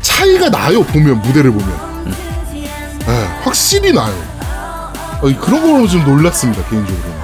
차이가 0.00 0.48
나요, 0.48 0.82
보면, 0.84 1.20
무대를 1.22 1.50
보면. 1.52 1.93
네, 3.54 3.60
확실히 3.60 3.92
나요. 3.92 4.12
어, 5.22 5.32
그런 5.40 5.62
걸로 5.62 5.86
좀 5.86 6.04
놀랐습니다, 6.04 6.60
개인적으로. 6.68 7.14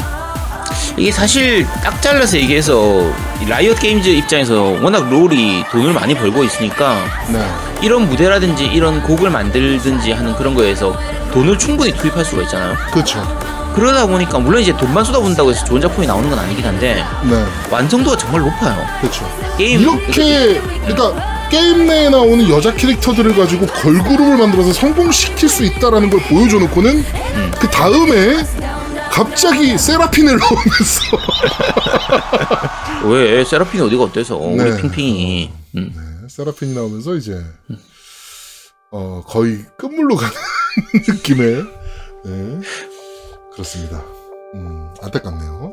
이게 0.96 1.10
사실 1.10 1.66
딱 1.82 2.00
잘라서 2.00 2.36
얘기해서 2.36 3.02
이 3.42 3.48
라이엇 3.48 3.80
게임즈 3.80 4.08
입장에서 4.08 4.76
워낙 4.80 5.08
롤이 5.10 5.64
돈을 5.72 5.92
많이 5.92 6.14
벌고 6.14 6.44
있으니까 6.44 7.04
네. 7.28 7.44
이런 7.82 8.08
무대라든지 8.08 8.64
이런 8.66 9.02
곡을 9.02 9.30
만들든지 9.30 10.12
하는 10.12 10.34
그런 10.36 10.54
거에서 10.54 10.96
돈을 11.32 11.58
충분히 11.58 11.92
투입할 11.92 12.24
수가 12.24 12.42
있잖아요. 12.42 12.76
그렇죠. 12.92 13.20
그러다 13.74 14.06
보니까 14.06 14.38
물론 14.38 14.62
이제 14.62 14.76
돈만 14.76 15.04
쏟아본다고 15.04 15.50
해서 15.50 15.64
좋은 15.64 15.80
작품이 15.80 16.06
나오는 16.06 16.28
건 16.28 16.38
아니긴 16.38 16.64
한데 16.64 17.04
네. 17.24 17.44
완성도가 17.70 18.16
정말 18.16 18.42
높아요. 18.42 18.86
그렇죠. 19.00 19.28
게임 19.56 19.80
이렇게 19.80 20.60
그러니까 20.86 21.39
게임 21.50 21.86
내에 21.86 22.08
나오는 22.10 22.48
여자 22.48 22.72
캐릭터들을 22.74 23.34
가지고 23.34 23.66
걸그룹을 23.66 24.36
만들어서 24.38 24.72
성공시킬 24.72 25.48
수 25.48 25.64
있다라는 25.64 26.08
걸 26.10 26.20
보여줘 26.20 26.58
놓고는 26.58 27.02
그 27.60 27.68
다음에 27.68 28.36
갑자기 29.10 29.76
세라핀을 29.76 30.38
넣으면서 30.38 31.16
왜 33.08 33.44
세라핀이 33.44 33.82
어디가 33.82 34.04
어때서 34.04 34.38
네. 34.38 34.62
우리 34.62 34.82
핑핑이 34.82 35.50
음. 35.76 35.92
네, 35.94 36.28
세라핀이 36.28 36.74
나오면서 36.74 37.16
이제 37.16 37.42
어 38.92 39.22
거의 39.26 39.64
끝물로 39.76 40.16
가는 40.16 40.32
느낌의 41.08 41.64
네, 42.24 42.60
그렇습니다. 43.52 44.02
음, 44.54 44.88
안타깝네요. 45.02 45.72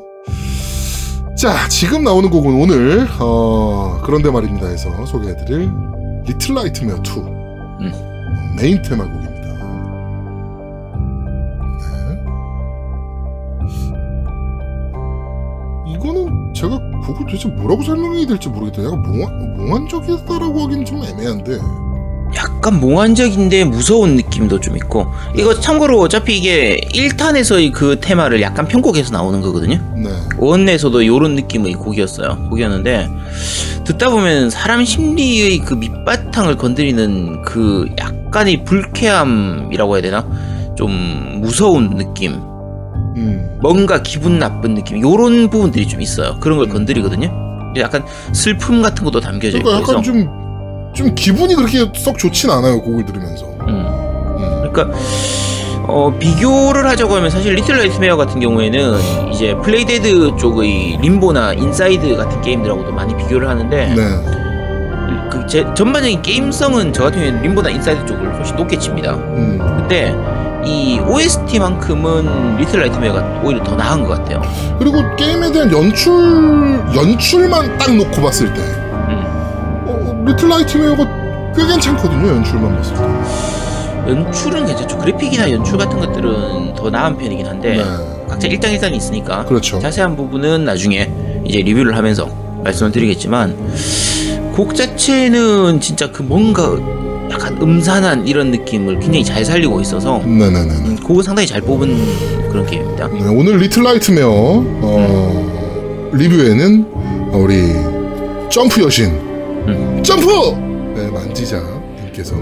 자, 1.38 1.68
지금 1.68 2.02
나오는 2.02 2.28
곡은 2.30 2.52
오늘 2.52 3.06
어 3.20 4.00
그런데 4.02 4.28
말입니다 4.28 4.66
해서 4.66 4.90
소개해드릴 5.06 5.70
리틀 6.26 6.56
나이트메어 6.56 6.96
2 6.96 7.00
메인 8.60 8.82
테마 8.82 9.04
곡입니다. 9.04 9.48
네. 15.86 15.92
이거는 15.94 16.52
제가 16.54 16.76
곡을 17.06 17.26
도대체 17.26 17.48
뭐라고 17.50 17.84
설명해야 17.84 18.26
될지 18.26 18.48
모르겠다. 18.48 18.82
약간 18.84 19.00
몽환, 19.02 19.56
몽환적이다라고 19.58 20.62
하기는 20.64 20.84
좀 20.84 21.04
애매한데. 21.04 21.56
약간 22.58 22.80
몽환적인데 22.80 23.64
무서운 23.64 24.16
느낌도 24.16 24.58
좀 24.58 24.76
있고 24.76 25.06
이거 25.36 25.58
참고로 25.60 26.00
어차피 26.00 26.36
이게 26.36 26.80
1탄에서의 26.92 27.72
그 27.72 27.98
테마를 28.00 28.42
약간 28.42 28.66
편곡해서 28.66 29.12
나오는 29.12 29.40
거거든요. 29.40 29.80
네. 29.96 30.10
원에서도 30.38 31.06
요런 31.06 31.36
느낌의 31.36 31.74
곡이었어요. 31.74 32.48
곡이었는데 32.50 33.08
듣다 33.84 34.10
보면 34.10 34.50
사람 34.50 34.84
심리의 34.84 35.60
그 35.60 35.74
밑바탕을 35.74 36.56
건드리는 36.56 37.42
그 37.42 37.88
약간의 37.96 38.64
불쾌함이라고 38.64 39.94
해야 39.94 40.02
되나? 40.02 40.26
좀 40.76 41.40
무서운 41.40 41.90
느낌, 41.90 42.34
음. 43.16 43.58
뭔가 43.62 44.02
기분 44.02 44.38
나쁜 44.40 44.74
느낌, 44.74 45.00
요런 45.00 45.48
부분들이 45.48 45.86
좀 45.86 46.00
있어요. 46.00 46.38
그런 46.40 46.58
걸 46.58 46.68
건드리거든요. 46.68 47.48
약간 47.76 48.04
슬픔 48.32 48.82
같은 48.82 49.04
것도 49.04 49.20
담겨져 49.20 49.58
있고 49.58 49.70
그러니까 49.70 49.92
약간 49.92 50.02
좀, 50.02 50.37
좀 50.98 51.14
기분이 51.14 51.54
그렇게 51.54 51.88
썩 51.94 52.18
좋진 52.18 52.50
않아요, 52.50 52.80
곡을 52.80 53.06
들으면서. 53.06 53.46
음. 53.68 53.68
음. 53.68 54.68
그러니까 54.72 54.98
어, 55.86 56.12
비교를 56.18 56.88
하자고 56.88 57.14
하면 57.14 57.30
사실 57.30 57.54
리틀 57.54 57.78
나이트메어 57.78 58.16
같은 58.16 58.40
경우에는 58.40 59.30
이제 59.32 59.54
플레이데드 59.62 60.36
쪽의 60.36 60.98
림보나 61.00 61.54
인사이드 61.54 62.16
같은 62.16 62.40
게임들하고도 62.42 62.90
많이 62.92 63.16
비교를 63.16 63.48
하는데 63.48 63.94
네. 63.94 65.30
그 65.30 65.46
제, 65.46 65.64
전반적인 65.76 66.20
게임성은 66.20 66.92
저 66.92 67.04
같은 67.04 67.20
경우에는 67.20 67.42
림보나 67.42 67.70
인사이드 67.70 68.04
쪽을 68.04 68.36
훨씬 68.36 68.56
높게 68.56 68.76
칩니다. 68.76 69.14
음. 69.14 69.58
근데 69.60 70.16
이 70.66 70.98
OST만큼은 70.98 72.56
리틀 72.56 72.80
나이트메어가 72.80 73.42
오히려 73.44 73.62
더 73.62 73.76
나은 73.76 74.02
것 74.02 74.18
같아요. 74.18 74.42
그리고 74.80 74.98
게임에 75.14 75.52
대한 75.52 75.70
연출, 75.70 76.12
연출만 76.92 77.78
딱 77.78 77.94
놓고 77.94 78.20
봤을 78.20 78.52
때, 78.52 78.60
음. 78.60 79.17
어, 80.28 80.30
리틀 80.30 80.48
나이트메어가 80.48 81.52
꽤 81.56 81.66
괜찮거든요, 81.66 82.28
연출만 82.28 82.76
봤을 82.76 82.94
때. 82.94 84.10
연출은 84.10 84.66
괜찮죠. 84.66 84.98
그래픽이나 84.98 85.50
연출 85.50 85.78
같은 85.78 85.98
것들은 85.98 86.74
더 86.74 86.90
나은 86.90 87.16
편이긴 87.16 87.46
한데 87.46 87.76
네. 87.78 87.84
각자 88.28 88.46
일장일단이 88.46 88.96
있으니까 88.96 89.44
그렇죠. 89.46 89.78
자세한 89.78 90.16
부분은 90.16 90.64
나중에 90.64 91.10
이제 91.44 91.60
리뷰를 91.60 91.96
하면서 91.96 92.28
말씀을 92.64 92.92
드리겠지만 92.92 93.56
곡 94.54 94.74
자체는 94.74 95.80
진짜 95.80 96.10
그 96.10 96.22
뭔가 96.22 96.78
약간 97.30 97.58
음산한 97.60 98.26
이런 98.26 98.50
느낌을 98.50 98.98
굉장히 99.00 99.24
잘 99.24 99.44
살리고 99.44 99.80
있어서 99.82 100.18
네네네. 100.18 100.58
음, 100.58 100.96
곡은 101.02 101.22
상당히 101.22 101.46
잘 101.46 101.60
뽑은 101.60 102.48
그런 102.50 102.66
게임입니다. 102.66 103.08
네, 103.08 103.28
오늘 103.28 103.58
리틀 103.58 103.82
나이트메어, 103.82 104.28
어, 104.30 106.10
리뷰에는 106.14 106.86
우리 107.32 107.74
점프 108.50 108.82
여신, 108.82 109.06
음. 109.06 109.27
점프! 110.08 110.26
네, 110.98 111.10
만지자 111.10 111.60
님께서 112.00 112.34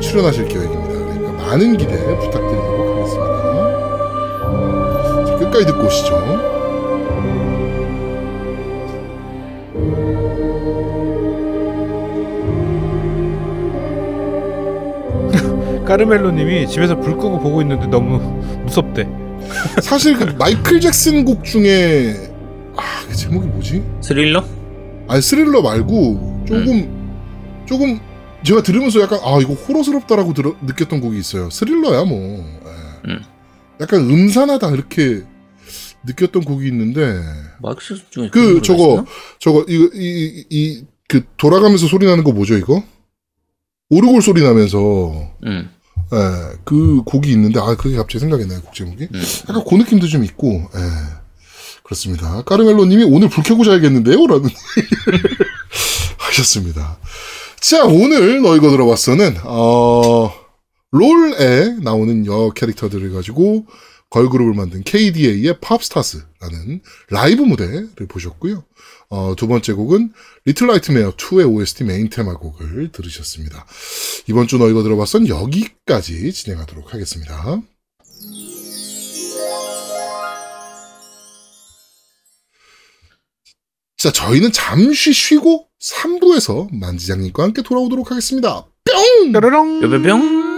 출연하실 0.00 0.48
계획입니다. 0.48 0.92
그러니까 0.92 1.30
많은 1.34 1.76
기대 1.76 1.94
부탁드리도록 2.16 2.96
하겠습니다. 2.96 3.30
자, 5.24 5.36
끝까지 5.36 5.66
듣고 5.66 5.86
오시죠. 5.86 6.16
까르멜로님이 15.86 16.66
집에서 16.66 16.98
불 16.98 17.12
끄고 17.12 17.38
보고 17.38 17.62
있는데 17.62 17.86
너무 17.86 18.18
무섭대. 18.64 19.08
사실 19.80 20.16
그 20.16 20.24
마이클 20.36 20.80
잭슨 20.80 21.24
곡 21.24 21.44
중에 21.44 22.16
아, 22.74 22.82
그 23.08 23.14
제목이 23.14 23.46
뭐지? 23.46 23.84
스릴러? 24.00 24.42
아니 25.06 25.22
스릴러 25.22 25.62
말고 25.62 26.29
조금 26.58 27.64
조금 27.66 28.00
제가 28.44 28.62
들으면서 28.62 29.00
약간 29.00 29.18
아 29.22 29.38
이거 29.40 29.52
호러스럽다라고 29.54 30.32
들어, 30.34 30.56
느꼈던 30.62 31.00
곡이 31.00 31.18
있어요. 31.18 31.50
스릴러야 31.50 32.04
뭐. 32.04 32.18
예. 32.18 33.10
음. 33.10 33.22
약간 33.80 34.00
음산하다 34.10 34.70
이렇게 34.70 35.22
느꼈던 36.04 36.42
곡이 36.44 36.66
있는데 36.68 37.20
마크스 37.62 38.10
중에 38.10 38.28
그 38.30 38.60
저거? 38.62 39.04
저거 39.38 39.64
이거 39.68 39.90
이 39.94 40.44
이 40.50 40.84
그 41.08 41.24
돌아가면서 41.36 41.88
소리 41.88 42.06
나는 42.06 42.22
거 42.22 42.30
뭐죠 42.30 42.56
이거? 42.56 42.84
오르골 43.88 44.22
소리 44.22 44.42
나면서 44.44 44.78
음, 45.44 45.68
예, 46.12 46.56
그 46.64 47.02
곡이 47.04 47.30
있는데 47.32 47.58
아 47.58 47.74
그게 47.74 47.96
갑자기 47.96 48.20
생각이 48.20 48.46
나요 48.46 48.60
곡 48.62 48.72
제목이. 48.74 49.08
음. 49.12 49.22
약간 49.48 49.64
그 49.68 49.74
느낌도 49.74 50.06
좀 50.06 50.22
있고, 50.22 50.46
예. 50.72 50.80
그렇습니다. 51.82 52.42
까르멜로님이 52.42 53.02
오늘 53.04 53.28
불 53.28 53.42
켜고 53.42 53.64
자야겠는데요? 53.64 54.24
라는 54.28 54.48
하셨습니다. 56.30 56.98
자, 57.60 57.84
오늘 57.84 58.40
너희가 58.40 58.70
들어봤어는, 58.70 59.36
어, 59.44 60.32
롤에 60.92 61.76
나오는 61.82 62.26
여 62.26 62.50
캐릭터들을 62.50 63.12
가지고 63.12 63.66
걸그룹을 64.10 64.54
만든 64.54 64.82
KDA의 64.82 65.60
팝스타스라는 65.60 66.80
라이브 67.10 67.42
무대를 67.42 68.08
보셨고요. 68.08 68.64
어, 69.08 69.34
두 69.36 69.46
번째 69.46 69.72
곡은 69.72 70.12
리틀 70.44 70.66
나이트메어 70.66 71.12
2의 71.12 71.48
OST 71.48 71.84
메인 71.84 72.10
테마 72.10 72.34
곡을 72.34 72.90
들으셨습니다. 72.90 73.66
이번 74.28 74.48
주 74.48 74.58
너희가 74.58 74.82
들어봤송 74.82 75.28
여기까지 75.28 76.32
진행하도록 76.32 76.92
하겠습니다. 76.92 77.62
자, 84.00 84.10
저희는 84.10 84.50
잠시 84.50 85.12
쉬고 85.12 85.66
3부에서 85.78 86.68
만지장님과 86.72 87.42
함께 87.42 87.60
돌아오도록 87.60 88.10
하겠습니다. 88.10 88.64
뿅! 88.86 89.32
뾰로롱. 89.32 89.80
뼈뼈뿅 89.80 90.49